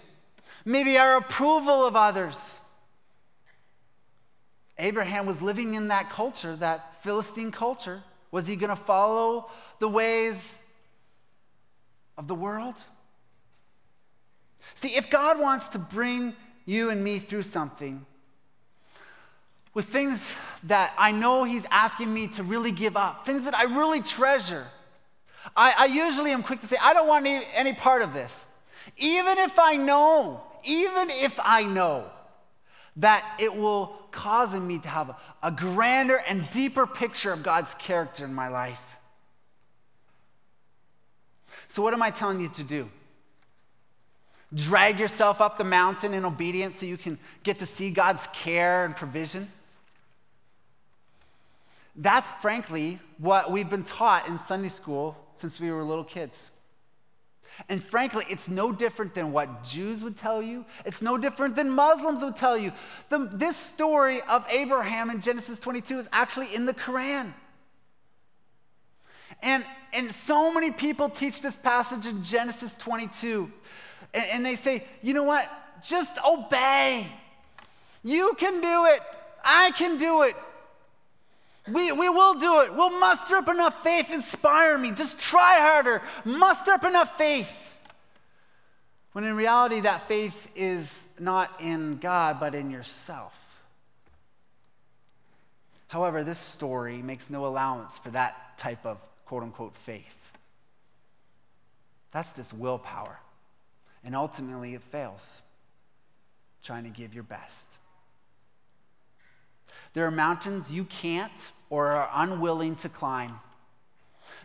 maybe 0.64 0.99
our 0.99 1.17
approval 1.17 1.87
of 1.87 1.97
others. 1.97 2.59
Abraham 4.79 5.27
was 5.27 5.40
living 5.40 5.75
in 5.75 5.88
that 5.88 6.11
culture, 6.11 6.57
that 6.57 7.03
Philistine 7.03 7.53
culture. 7.53 8.03
Was 8.31 8.47
he 8.47 8.57
going 8.57 8.71
to 8.71 8.77
follow 8.77 9.49
the 9.79 9.88
ways 9.88 10.57
of 12.19 12.27
the 12.27 12.35
world? 12.35 12.75
See, 14.75 14.97
if 14.97 15.11
God 15.11 15.38
wants 15.38 15.69
to 15.69 15.79
bring 15.79 16.35
you 16.64 16.90
and 16.90 17.05
me 17.05 17.19
through 17.19 17.43
something, 17.43 18.05
with 19.75 19.87
things 19.87 20.33
that 20.65 20.95
I 20.97 21.11
know 21.11 21.45
He's 21.45 21.67
asking 21.71 22.13
me 22.13 22.29
to 22.29 22.43
really 22.43 22.73
give 22.73 22.97
up, 22.97 23.27
things 23.27 23.45
that 23.45 23.55
I 23.55 23.65
really 23.65 24.01
treasure. 24.01 24.67
I, 25.57 25.75
I 25.77 25.85
usually 25.87 26.31
am 26.31 26.43
quick 26.43 26.61
to 26.63 26.67
say, 26.67 26.77
I 26.83 26.95
don't 26.95 27.07
want 27.07 27.27
any, 27.27 27.45
any 27.55 27.73
part 27.75 28.03
of 28.03 28.15
this. 28.15 28.47
Even 28.97 29.39
if 29.39 29.59
I 29.59 29.77
know, 29.77 30.43
even 30.65 31.11
if 31.11 31.39
I 31.43 31.65
know 31.65 32.07
that 32.97 33.25
it 33.39 33.55
will 33.55 33.87
cause 34.11 34.55
me 34.55 34.79
to 34.79 34.89
have 34.89 35.11
a, 35.11 35.17
a 35.43 35.51
grander 35.51 36.23
and 36.29 36.49
deeper 36.51 36.87
picture 36.87 37.33
of 37.33 37.43
God's 37.43 37.75
character 37.75 38.25
in 38.25 38.33
my 38.33 38.49
life. 38.49 38.97
So, 41.69 41.83
what 41.83 41.93
am 41.93 42.03
I 42.03 42.11
telling 42.11 42.41
you 42.41 42.49
to 42.51 42.63
do? 42.63 42.89
Drag 44.55 45.01
yourself 45.01 45.41
up 45.41 45.59
the 45.59 45.65
mountain 45.65 46.15
in 46.15 46.25
obedience 46.25 46.79
so 46.79 46.87
you 46.87 46.97
can 46.97 47.19
get 47.43 47.59
to 47.59 47.67
see 47.67 47.91
God's 47.91 48.29
care 48.33 48.85
and 48.85 48.95
provision? 48.95 49.51
That's 51.96 52.33
frankly 52.35 52.98
what 53.18 53.50
we've 53.50 53.70
been 53.70 53.85
taught 53.85 54.26
in 54.26 54.38
Sunday 54.38 54.68
school 54.68 55.16
since 55.37 55.61
we 55.61 55.70
were 55.70 55.85
little 55.85 56.04
kids. 56.04 56.50
And 57.68 57.83
frankly, 57.83 58.24
it's 58.28 58.48
no 58.48 58.72
different 58.72 59.14
than 59.14 59.30
what 59.30 59.62
Jews 59.62 60.02
would 60.02 60.16
tell 60.16 60.42
you. 60.42 60.64
It's 60.85 61.00
no 61.00 61.16
different 61.16 61.54
than 61.54 61.70
Muslims 61.70 62.22
would 62.22 62.35
tell 62.35 62.59
you. 62.59 62.72
The, 63.11 63.30
this 63.33 63.57
story 63.57 64.20
of 64.22 64.44
Abraham 64.50 65.09
in 65.11 65.20
Genesis 65.20 65.61
22 65.61 66.00
is 66.00 66.09
actually 66.12 66.52
in 66.52 66.66
the 66.66 66.74
Quran. 66.74 67.33
And, 69.42 69.64
and 69.92 70.12
so 70.12 70.52
many 70.52 70.70
people 70.70 71.09
teach 71.09 71.42
this 71.42 71.57
passage 71.57 72.07
in 72.07 72.24
Genesis 72.24 72.76
22. 72.76 73.52
And, 74.12 74.26
and 74.33 74.46
they 74.46 74.57
say, 74.57 74.85
you 75.02 75.14
know 75.14 75.24
what? 75.24 75.48
Just 75.83 76.18
obey. 76.26 77.07
You 78.02 78.35
can 78.37 78.61
do 78.61 78.87
it. 78.87 79.00
I 79.44 79.70
can 79.72 79.96
do 79.96 80.22
it. 80.22 80.35
We, 81.66 81.92
we 81.92 82.09
will 82.09 82.35
do 82.35 82.61
it. 82.61 82.74
We'll 82.74 82.98
muster 82.98 83.37
up 83.37 83.48
enough 83.48 83.83
faith. 83.83 84.12
Inspire 84.12 84.77
me. 84.77 84.90
Just 84.90 85.18
try 85.18 85.57
harder. 85.59 86.03
Muster 86.24 86.72
up 86.72 86.85
enough 86.85 87.16
faith. 87.16 87.74
When 89.12 89.24
in 89.24 89.35
reality, 89.37 89.81
that 89.81 90.07
faith 90.09 90.50
is 90.55 91.07
not 91.18 91.61
in 91.61 91.98
God, 91.98 92.38
but 92.38 92.55
in 92.55 92.70
yourself. 92.70 93.62
However, 95.88 96.24
this 96.24 96.38
story 96.38 97.00
makes 97.00 97.31
no 97.31 97.46
allowance 97.46 97.96
for 97.98 98.11
that 98.11 98.59
type 98.59 98.85
of 98.85 98.98
quote 99.24 99.44
unquote 99.44 99.77
faith. 99.77 100.33
That's 102.11 102.33
this 102.33 102.53
willpower. 102.53 103.20
And 104.05 104.14
ultimately, 104.14 104.74
it 104.74 104.83
fails 104.83 105.40
trying 106.62 106.85
to 106.85 106.90
give 106.90 107.14
your 107.14 107.22
best. 107.22 107.68
There 109.94 110.07
are 110.07 110.11
mountains 110.11 110.70
you 110.70 110.85
can't 110.85 111.52
or 111.70 111.88
are 111.88 112.11
unwilling 112.12 112.76
to 112.76 112.88
climb. 112.88 113.40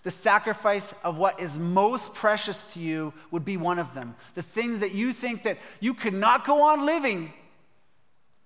The 0.04 0.12
sacrifice 0.12 0.94
of 1.04 1.18
what 1.18 1.40
is 1.40 1.60
most 1.60 2.14
precious 2.14 2.64
to 2.74 2.80
you 2.80 3.14
would 3.32 3.44
be 3.44 3.58
one 3.58 3.80
of 3.80 3.94
them. 3.94 4.16
The 4.36 4.44
things 4.44 4.80
that 4.80 4.94
you 4.94 5.12
think 5.12 5.44
that 5.44 5.58
you 5.80 5.94
could 5.94 6.14
not 6.14 6.46
go 6.46 6.64
on 6.64 6.86
living 6.86 7.34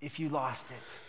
if 0.01 0.19
you 0.19 0.29
lost 0.29 0.65
it. 0.71 0.99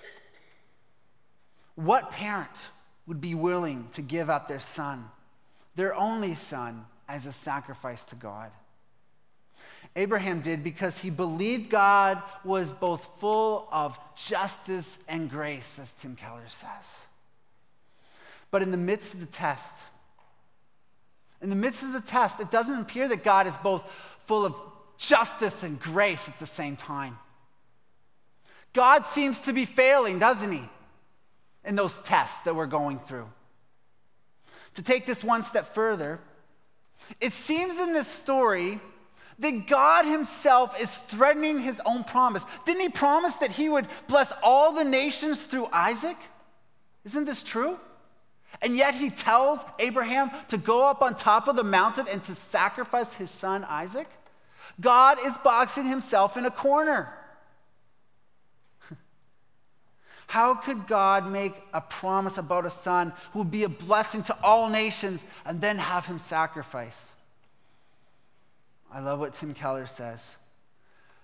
What 1.76 2.10
parent 2.10 2.68
would 3.06 3.20
be 3.20 3.34
willing 3.34 3.88
to 3.92 4.02
give 4.02 4.28
up 4.28 4.48
their 4.48 4.60
son, 4.60 5.06
their 5.76 5.94
only 5.94 6.34
son, 6.34 6.86
as 7.08 7.26
a 7.26 7.32
sacrifice 7.32 8.04
to 8.06 8.16
God? 8.16 8.50
Abraham 9.96 10.40
did 10.40 10.64
because 10.64 10.98
he 10.98 11.10
believed 11.10 11.70
God 11.70 12.20
was 12.44 12.72
both 12.72 13.20
full 13.20 13.68
of 13.70 13.98
justice 14.16 14.98
and 15.08 15.30
grace, 15.30 15.78
as 15.80 15.92
Tim 16.00 16.16
Keller 16.16 16.48
says. 16.48 17.06
But 18.50 18.62
in 18.62 18.70
the 18.70 18.76
midst 18.76 19.14
of 19.14 19.20
the 19.20 19.26
test, 19.26 19.84
in 21.40 21.50
the 21.50 21.56
midst 21.56 21.82
of 21.82 21.92
the 21.92 22.00
test, 22.00 22.40
it 22.40 22.50
doesn't 22.50 22.80
appear 22.80 23.06
that 23.08 23.22
God 23.22 23.46
is 23.46 23.56
both 23.58 23.88
full 24.26 24.44
of 24.44 24.54
justice 24.96 25.62
and 25.62 25.78
grace 25.78 26.28
at 26.28 26.38
the 26.38 26.46
same 26.46 26.76
time. 26.76 27.18
God 28.72 29.06
seems 29.06 29.40
to 29.40 29.52
be 29.52 29.64
failing, 29.64 30.18
doesn't 30.18 30.50
he, 30.50 30.68
in 31.64 31.76
those 31.76 31.98
tests 32.00 32.40
that 32.42 32.54
we're 32.56 32.66
going 32.66 32.98
through. 32.98 33.28
To 34.74 34.82
take 34.82 35.06
this 35.06 35.22
one 35.22 35.44
step 35.44 35.66
further, 35.66 36.18
it 37.20 37.32
seems 37.32 37.78
in 37.78 37.92
this 37.92 38.08
story 38.08 38.80
that 39.38 39.66
God 39.66 40.04
Himself 40.04 40.80
is 40.80 40.94
threatening 40.94 41.60
His 41.60 41.80
own 41.84 42.04
promise. 42.04 42.44
Didn't 42.64 42.82
He 42.82 42.88
promise 42.88 43.34
that 43.36 43.52
He 43.52 43.68
would 43.68 43.88
bless 44.08 44.32
all 44.42 44.72
the 44.72 44.84
nations 44.84 45.44
through 45.44 45.68
Isaac? 45.72 46.16
Isn't 47.04 47.24
this 47.24 47.42
true? 47.42 47.78
And 48.62 48.76
yet 48.76 48.94
He 48.94 49.10
tells 49.10 49.64
Abraham 49.78 50.30
to 50.48 50.56
go 50.56 50.88
up 50.88 51.02
on 51.02 51.14
top 51.14 51.48
of 51.48 51.56
the 51.56 51.64
mountain 51.64 52.06
and 52.10 52.22
to 52.24 52.34
sacrifice 52.34 53.12
his 53.14 53.30
son 53.30 53.64
Isaac? 53.64 54.08
God 54.80 55.18
is 55.24 55.36
boxing 55.38 55.86
Himself 55.86 56.36
in 56.36 56.46
a 56.46 56.50
corner. 56.50 57.12
How 60.26 60.54
could 60.54 60.86
God 60.86 61.30
make 61.30 61.54
a 61.72 61.80
promise 61.80 62.38
about 62.38 62.66
a 62.66 62.70
son 62.70 63.12
who 63.32 63.40
would 63.40 63.50
be 63.50 63.64
a 63.64 63.68
blessing 63.68 64.22
to 64.24 64.36
all 64.42 64.68
nations 64.68 65.24
and 65.44 65.60
then 65.60 65.78
have 65.78 66.06
him 66.06 66.18
sacrifice? 66.18 67.13
I 68.94 69.00
love 69.00 69.18
what 69.18 69.34
Tim 69.34 69.54
Keller 69.54 69.86
says. 69.86 70.36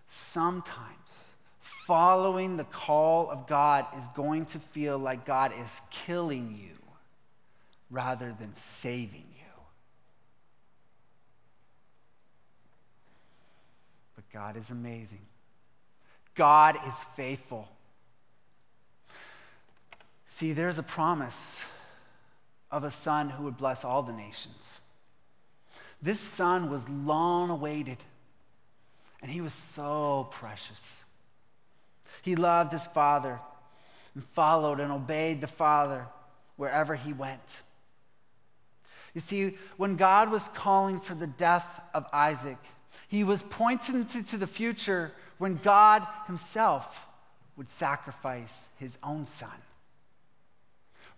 Sometimes 0.08 1.24
following 1.60 2.56
the 2.56 2.64
call 2.64 3.30
of 3.30 3.46
God 3.46 3.86
is 3.96 4.08
going 4.08 4.46
to 4.46 4.58
feel 4.58 4.98
like 4.98 5.24
God 5.24 5.52
is 5.56 5.80
killing 5.90 6.58
you 6.60 6.76
rather 7.90 8.34
than 8.36 8.52
saving 8.54 9.24
you. 9.36 9.62
But 14.16 14.24
God 14.32 14.56
is 14.56 14.70
amazing. 14.70 15.26
God 16.34 16.76
is 16.88 17.04
faithful. 17.14 17.68
See, 20.26 20.52
there's 20.52 20.78
a 20.78 20.82
promise 20.82 21.60
of 22.70 22.82
a 22.82 22.90
son 22.90 23.30
who 23.30 23.44
would 23.44 23.56
bless 23.56 23.84
all 23.84 24.02
the 24.02 24.12
nations. 24.12 24.80
This 26.02 26.20
son 26.20 26.70
was 26.70 26.88
long 26.88 27.50
awaited, 27.50 27.98
and 29.20 29.30
he 29.30 29.40
was 29.40 29.52
so 29.52 30.28
precious. 30.30 31.04
He 32.22 32.36
loved 32.36 32.72
his 32.72 32.86
father 32.86 33.40
and 34.14 34.24
followed 34.24 34.80
and 34.80 34.90
obeyed 34.90 35.40
the 35.40 35.46
father 35.46 36.06
wherever 36.56 36.94
he 36.94 37.12
went. 37.12 37.62
You 39.14 39.20
see, 39.20 39.56
when 39.76 39.96
God 39.96 40.30
was 40.30 40.48
calling 40.48 41.00
for 41.00 41.14
the 41.14 41.26
death 41.26 41.80
of 41.94 42.06
Isaac, 42.12 42.58
he 43.08 43.24
was 43.24 43.42
pointing 43.42 44.06
to, 44.06 44.22
to 44.22 44.36
the 44.36 44.46
future 44.46 45.12
when 45.38 45.56
God 45.56 46.06
himself 46.26 47.08
would 47.56 47.68
sacrifice 47.68 48.68
his 48.78 48.98
own 49.02 49.26
son. 49.26 49.50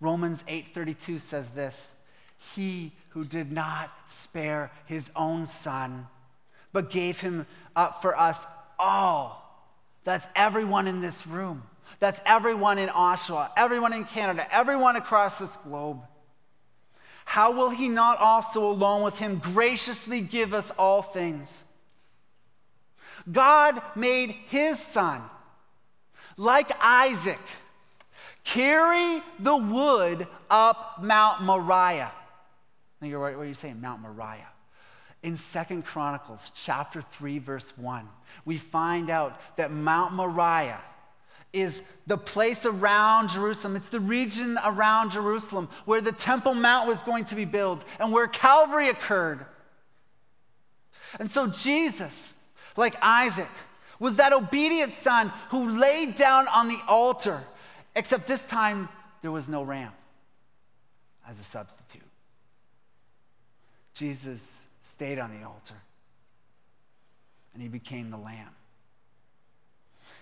Romans 0.01 0.43
8:32 0.49 1.21
says 1.21 1.51
this, 1.51 1.95
he 2.55 2.93
who 3.11 3.25
did 3.25 3.53
not 3.53 3.91
spare 4.07 4.71
his 4.87 5.11
own 5.15 5.47
son, 5.47 6.07
but 6.73 6.91
gave 6.91 7.21
him 7.21 7.47
up 7.77 8.03
for 8.03 8.19
us 8.19 8.47
all. 8.79 9.39
That's 10.05 10.27
everyone 10.35 10.87
in 10.87 11.01
this 11.01 11.27
room. 11.27 11.63
That's 12.01 12.21
everyone 12.27 12.79
in 12.79 12.89
Oshawa, 12.89 13.51
everyone 13.57 13.93
in 13.93 14.05
Canada, 14.05 14.47
everyone 14.53 14.97
across 14.97 15.39
this 15.39 15.57
globe. 15.59 16.01
How 17.25 17.53
will 17.53 17.71
he 17.71 17.89
not 17.89 18.19
also, 18.19 18.65
along 18.65 19.03
with 19.03 19.19
him, 19.19 19.39
graciously 19.39 20.21
give 20.21 20.53
us 20.55 20.73
all 20.79 21.03
things? 21.03 21.65
God 23.31 23.81
made 23.95 24.31
his 24.31 24.81
son, 24.81 25.23
like 26.37 26.73
Isaac, 26.81 27.39
carry 28.43 29.23
the 29.39 29.57
wood 29.57 30.27
up 30.51 31.03
Mount 31.03 31.43
Moriah. 31.43 32.11
Now 33.03 33.09
you're 33.09 33.21
what 33.21 33.35
are 33.35 33.45
you 33.45 33.55
saying? 33.55 33.81
Mount 33.81 34.01
Moriah. 34.01 34.49
In 35.25 35.37
Second 35.37 35.85
Chronicles 35.85 36.53
chapter 36.55 37.03
3, 37.03 37.39
verse 37.41 37.77
1, 37.77 38.09
we 38.45 38.57
find 38.57 39.11
out 39.11 39.41
that 39.57 39.73
Mount 39.73 40.15
Moriah 40.15 40.81
is 41.53 41.83
the 42.07 42.17
place 42.17 42.65
around 42.65 43.29
Jerusalem. 43.29 43.77
It's 43.77 43.89
the 43.89 44.01
region 44.01 44.59
around 44.65 45.11
Jerusalem 45.11 45.69
where 45.85 46.01
the 46.01 46.13
Temple 46.13 46.55
Mount 46.55 46.89
was 46.89 47.03
going 47.03 47.25
to 47.27 47.35
be 47.35 47.45
built 47.45 47.85
and 47.99 48.13
where 48.13 48.27
Calvary 48.27 48.89
occurred. 48.89 49.45
And 51.19 51.31
so 51.31 51.49
Jesus, 51.49 52.35
like 52.77 52.95
Isaac, 53.03 53.51
was 53.99 54.17
that 54.17 54.33
obedient 54.33 54.93
son 54.93 55.33
who 55.51 55.79
laid 55.79 56.15
down 56.15 56.49
on 56.49 56.69
the 56.69 56.79
altar, 56.89 57.41
except 57.95 58.27
this 58.27 58.45
time 58.47 58.89
there 59.23 59.31
was 59.33 59.49
no 59.49 59.63
ram 59.63 59.93
as 61.29 61.39
a 61.39 61.45
substitute. 61.45 62.03
Jesus 63.95 64.63
stayed 64.81 65.19
on 65.19 65.31
the 65.31 65.47
altar 65.47 65.75
and 67.55 67.63
he 67.63 67.69
became 67.69 68.11
the 68.11 68.17
lamb. 68.17 68.55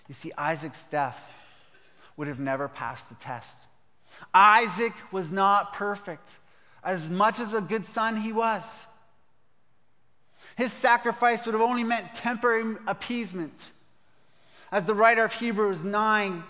You 0.09 0.15
see, 0.15 0.33
Isaac's 0.37 0.85
death 0.87 1.37
would 2.17 2.29
have 2.29 2.41
never 2.41 2.69
passed 2.69 3.09
the 3.09 3.15
test. 3.17 3.59
Isaac 4.35 4.93
was 5.13 5.31
not 5.31 5.73
perfect, 5.73 6.39
as 6.83 7.09
much 7.09 7.39
as 7.41 7.55
a 7.55 7.61
good 7.61 7.87
son 7.87 8.17
he 8.17 8.33
was. 8.33 8.87
His 10.57 10.73
sacrifice 10.73 11.47
would 11.47 11.55
have 11.55 11.63
only 11.63 11.85
meant 11.85 12.13
temporary 12.15 12.77
appeasement. 12.87 13.71
As 14.73 14.85
the 14.85 14.95
writer 14.95 15.25
of 15.25 15.33
Hebrews 15.33 15.85
9, 15.85 16.43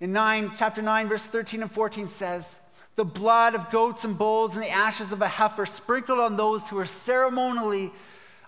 in 0.00 0.12
9, 0.12 0.50
chapter 0.56 0.82
9, 0.82 1.08
verse 1.08 1.22
13 1.22 1.62
and 1.62 1.70
14 1.70 2.08
says, 2.08 2.58
the 2.96 3.04
blood 3.04 3.54
of 3.54 3.70
goats 3.70 4.04
and 4.04 4.18
bulls 4.18 4.54
and 4.54 4.64
the 4.64 4.70
ashes 4.70 5.12
of 5.12 5.22
a 5.22 5.28
heifer 5.28 5.66
sprinkled 5.66 6.18
on 6.18 6.36
those 6.36 6.68
who 6.68 6.78
are 6.78 6.86
ceremonially 6.86 7.92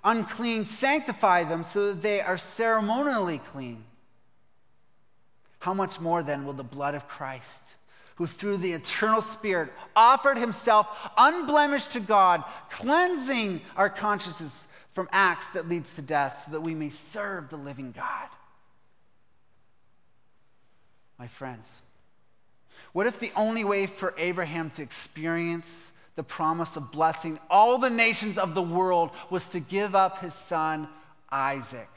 unclean 0.02 0.64
sanctify 0.64 1.44
them 1.44 1.62
so 1.62 1.88
that 1.88 2.00
they 2.00 2.20
are 2.20 2.38
ceremonially 2.38 3.38
clean. 3.38 3.84
How 5.60 5.74
much 5.74 6.00
more 6.00 6.22
then 6.22 6.44
will 6.44 6.54
the 6.54 6.64
blood 6.64 6.94
of 6.94 7.08
Christ, 7.08 7.62
who 8.14 8.26
through 8.26 8.58
the 8.58 8.72
eternal 8.72 9.20
Spirit 9.20 9.70
offered 9.94 10.38
himself 10.38 10.88
unblemished 11.18 11.92
to 11.92 12.00
God, 12.00 12.42
cleansing 12.70 13.60
our 13.76 13.90
consciences 13.90 14.64
from 14.92 15.08
acts 15.12 15.48
that 15.50 15.68
leads 15.68 15.94
to 15.94 16.02
death 16.02 16.44
so 16.46 16.52
that 16.52 16.60
we 16.60 16.74
may 16.74 16.88
serve 16.88 17.50
the 17.50 17.56
living 17.56 17.92
God. 17.92 18.28
My 21.18 21.26
friends, 21.26 21.82
what 22.92 23.06
if 23.06 23.18
the 23.18 23.32
only 23.36 23.64
way 23.64 23.86
for 23.86 24.14
Abraham 24.18 24.70
to 24.70 24.82
experience 24.82 25.92
the 26.16 26.22
promise 26.22 26.76
of 26.76 26.90
blessing 26.90 27.38
all 27.48 27.78
the 27.78 27.90
nations 27.90 28.38
of 28.38 28.54
the 28.54 28.62
world 28.62 29.10
was 29.30 29.44
to 29.48 29.60
give 29.60 29.94
up 29.94 30.20
his 30.20 30.34
son 30.34 30.88
Isaac, 31.30 31.88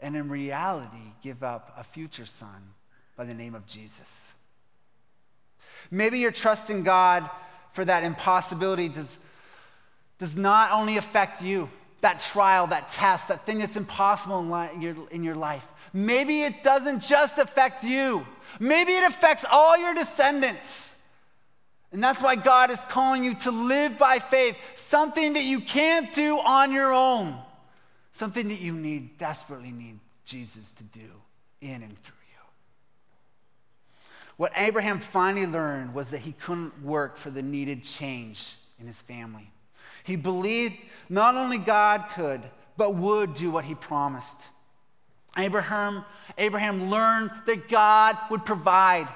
and 0.00 0.16
in 0.16 0.28
reality, 0.28 1.14
give 1.22 1.42
up 1.42 1.72
a 1.76 1.84
future 1.84 2.26
son 2.26 2.74
by 3.16 3.24
the 3.24 3.34
name 3.34 3.54
of 3.54 3.66
Jesus? 3.66 4.32
Maybe 5.90 6.18
your 6.18 6.30
trust 6.30 6.70
in 6.70 6.82
God 6.82 7.28
for 7.72 7.84
that 7.84 8.04
impossibility 8.04 8.88
does, 8.88 9.18
does 10.18 10.36
not 10.36 10.72
only 10.72 10.96
affect 10.96 11.42
you, 11.42 11.70
that 12.00 12.20
trial, 12.20 12.66
that 12.68 12.88
test, 12.88 13.28
that 13.28 13.44
thing 13.44 13.58
that's 13.58 13.76
impossible 13.76 14.40
in, 14.40 14.82
your, 14.82 14.94
in 15.10 15.24
your 15.24 15.34
life. 15.34 15.66
Maybe 15.92 16.42
it 16.42 16.62
doesn't 16.62 17.00
just 17.00 17.38
affect 17.38 17.82
you, 17.84 18.26
maybe 18.60 18.92
it 18.92 19.04
affects 19.04 19.44
all 19.50 19.76
your 19.76 19.94
descendants. 19.94 20.94
And 21.90 22.04
that's 22.04 22.20
why 22.20 22.36
God 22.36 22.70
is 22.70 22.80
calling 22.90 23.24
you 23.24 23.34
to 23.36 23.50
live 23.50 23.96
by 23.96 24.18
faith, 24.18 24.58
something 24.76 25.32
that 25.32 25.44
you 25.44 25.60
can't 25.60 26.12
do 26.12 26.38
on 26.38 26.70
your 26.70 26.92
own, 26.92 27.34
something 28.12 28.48
that 28.48 28.60
you 28.60 28.74
need, 28.74 29.16
desperately 29.16 29.70
need 29.70 29.98
Jesus 30.26 30.70
to 30.72 30.84
do 30.84 31.08
in 31.62 31.82
and 31.82 32.02
through 32.02 32.14
you. 32.14 32.42
What 34.36 34.52
Abraham 34.54 35.00
finally 35.00 35.46
learned 35.46 35.94
was 35.94 36.10
that 36.10 36.20
he 36.20 36.32
couldn't 36.32 36.84
work 36.84 37.16
for 37.16 37.30
the 37.30 37.42
needed 37.42 37.84
change 37.84 38.56
in 38.78 38.86
his 38.86 39.00
family. 39.00 39.50
He 40.08 40.16
believed 40.16 40.74
not 41.10 41.34
only 41.34 41.58
God 41.58 42.06
could, 42.14 42.40
but 42.78 42.94
would 42.94 43.34
do 43.34 43.50
what 43.50 43.66
he 43.66 43.74
promised. 43.74 44.36
Abraham, 45.36 46.02
Abraham 46.38 46.88
learned 46.88 47.30
that 47.44 47.68
God 47.68 48.16
would 48.30 48.46
provide. 48.46 49.06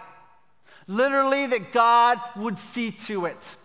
Literally, 0.87 1.47
that 1.47 1.73
God 1.73 2.21
would 2.37 2.59
see 2.59 2.91
to 2.91 3.25
it. 3.25 3.57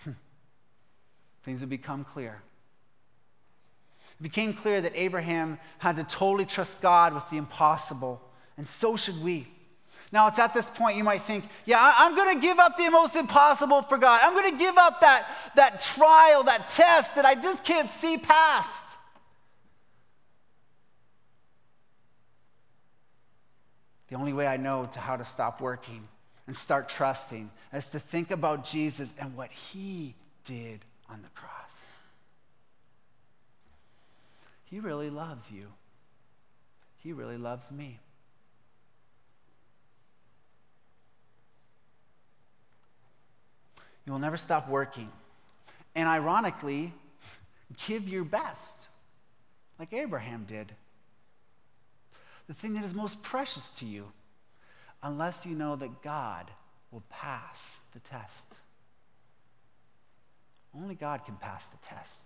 Hmm. 0.00 0.10
Things 1.42 1.60
would 1.60 1.70
become 1.70 2.04
clear. 2.04 2.42
It 4.20 4.22
became 4.22 4.52
clear 4.52 4.82
that 4.82 4.92
Abraham 4.94 5.58
had 5.78 5.96
to 5.96 6.04
totally 6.04 6.44
trust 6.44 6.82
God 6.82 7.14
with 7.14 7.30
the 7.30 7.38
impossible, 7.38 8.20
and 8.58 8.68
so 8.68 8.96
should 8.96 9.24
we. 9.24 9.48
Now, 10.12 10.28
it's 10.28 10.38
at 10.38 10.54
this 10.54 10.70
point 10.70 10.96
you 10.96 11.04
might 11.04 11.22
think, 11.22 11.44
yeah, 11.64 11.94
I'm 11.96 12.14
going 12.14 12.34
to 12.34 12.40
give 12.40 12.58
up 12.58 12.76
the 12.76 12.88
most 12.90 13.16
impossible 13.16 13.82
for 13.82 13.98
God. 13.98 14.20
I'm 14.22 14.34
going 14.34 14.50
to 14.50 14.58
give 14.58 14.78
up 14.78 15.00
that, 15.00 15.26
that 15.56 15.80
trial, 15.80 16.44
that 16.44 16.68
test 16.68 17.16
that 17.16 17.24
I 17.24 17.34
just 17.34 17.64
can't 17.64 17.90
see 17.90 18.16
past. 18.16 18.96
The 24.08 24.14
only 24.14 24.32
way 24.32 24.46
I 24.46 24.56
know 24.56 24.88
to 24.92 25.00
how 25.00 25.16
to 25.16 25.24
stop 25.24 25.60
working 25.60 26.06
and 26.46 26.56
start 26.56 26.88
trusting 26.88 27.50
is 27.72 27.90
to 27.90 27.98
think 27.98 28.30
about 28.30 28.64
Jesus 28.64 29.12
and 29.18 29.36
what 29.36 29.50
he 29.50 30.14
did 30.44 30.84
on 31.08 31.22
the 31.22 31.28
cross. 31.30 31.84
He 34.64 34.78
really 34.78 35.10
loves 35.10 35.50
you. 35.50 35.72
He 36.98 37.12
really 37.12 37.36
loves 37.36 37.72
me. 37.72 37.98
You 44.06 44.12
will 44.12 44.20
never 44.20 44.36
stop 44.36 44.68
working. 44.68 45.10
And 45.94 46.08
ironically, 46.08 46.92
give 47.86 48.08
your 48.08 48.24
best, 48.24 48.74
like 49.78 49.92
Abraham 49.92 50.44
did. 50.44 50.72
The 52.46 52.54
thing 52.54 52.74
that 52.74 52.84
is 52.84 52.94
most 52.94 53.22
precious 53.22 53.68
to 53.78 53.84
you, 53.84 54.12
unless 55.02 55.44
you 55.44 55.56
know 55.56 55.74
that 55.76 56.02
God 56.02 56.50
will 56.92 57.02
pass 57.10 57.76
the 57.92 57.98
test. 57.98 58.46
Only 60.74 60.94
God 60.94 61.24
can 61.24 61.36
pass 61.36 61.66
the 61.66 61.78
test, 61.78 62.20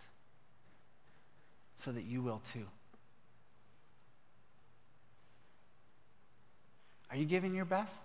so 1.76 1.93
that 1.93 2.05
you 2.05 2.20
will 2.20 2.43
too. 2.53 2.66
Are 7.11 7.16
you 7.16 7.24
giving 7.24 7.55
your 7.55 7.64
best? 7.64 8.03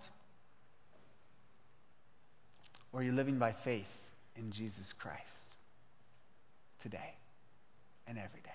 Or 2.96 3.00
are 3.00 3.02
you 3.02 3.12
living 3.12 3.38
by 3.38 3.52
faith 3.52 3.98
in 4.36 4.50
Jesus 4.50 4.94
Christ 4.94 5.42
today 6.80 7.12
and 8.06 8.16
every 8.16 8.40
day? 8.40 8.48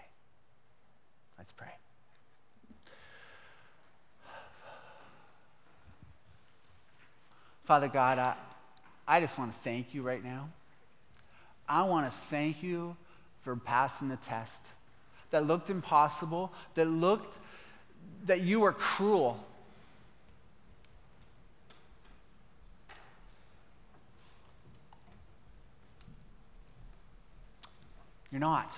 Let's 1.38 1.52
pray. 1.52 1.68
Father 7.66 7.88
God, 7.88 8.18
I, 8.18 8.34
I 9.08 9.20
just 9.20 9.38
want 9.38 9.52
to 9.52 9.58
thank 9.60 9.94
you 9.94 10.02
right 10.02 10.24
now. 10.24 10.50
I 11.70 11.84
want 11.84 12.12
to 12.12 12.18
thank 12.18 12.64
you 12.64 12.98
for 13.44 13.56
passing 13.56 14.10
the 14.10 14.18
test 14.18 14.62
that 15.30 15.46
looked 15.46 15.70
impossible, 15.70 16.52
that 16.74 16.86
looked 16.86 17.38
that 18.26 18.42
you 18.42 18.62
were 18.62 18.74
cruel 18.74 19.46
You're 28.32 28.40
not. 28.40 28.72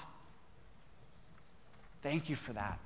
Thank 2.02 2.30
you 2.30 2.36
for 2.36 2.54
that. 2.54 2.80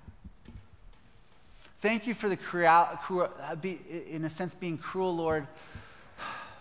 Thank 1.79 2.07
you 2.07 2.13
for 2.13 2.27
the 2.27 2.37
cruel, 2.37 2.67
uh, 2.67 3.55
in 3.63 4.25
a 4.25 4.29
sense, 4.29 4.53
being 4.53 4.77
cruel, 4.77 5.15
Lord, 5.15 5.47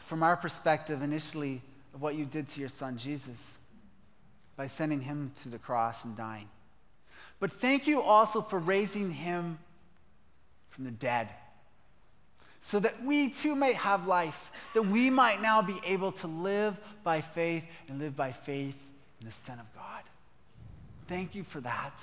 from 0.00 0.22
our 0.22 0.36
perspective 0.36 1.02
initially 1.02 1.62
of 1.94 2.02
what 2.02 2.14
you 2.14 2.24
did 2.24 2.48
to 2.50 2.60
your 2.60 2.68
son 2.68 2.98
Jesus 2.98 3.58
by 4.56 4.66
sending 4.66 5.00
him 5.00 5.32
to 5.42 5.48
the 5.48 5.58
cross 5.58 6.04
and 6.04 6.16
dying. 6.16 6.48
But 7.40 7.52
thank 7.52 7.86
you 7.86 8.02
also 8.02 8.40
for 8.40 8.58
raising 8.58 9.12
him 9.12 9.58
from 10.70 10.84
the 10.84 10.90
dead 10.90 11.28
so 12.60 12.80
that 12.80 13.04
we 13.04 13.28
too 13.28 13.54
may 13.54 13.74
have 13.74 14.06
life, 14.06 14.50
that 14.74 14.82
we 14.82 15.08
might 15.08 15.40
now 15.40 15.62
be 15.62 15.78
able 15.86 16.12
to 16.12 16.26
live 16.26 16.76
by 17.04 17.20
faith 17.20 17.64
and 17.88 17.98
live 17.98 18.16
by 18.16 18.32
faith 18.32 18.76
in 19.20 19.26
the 19.26 19.32
Son 19.32 19.58
of 19.58 19.72
God. 19.74 19.75
Thank 21.06 21.34
you 21.34 21.44
for 21.44 21.60
that. 21.60 22.00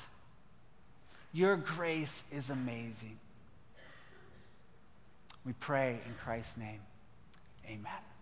Your 1.33 1.57
grace 1.57 2.23
is 2.31 2.49
amazing. 2.49 3.19
We 5.45 5.53
pray 5.53 5.99
in 6.05 6.13
Christ's 6.23 6.57
name. 6.57 6.79
Amen. 7.67 8.12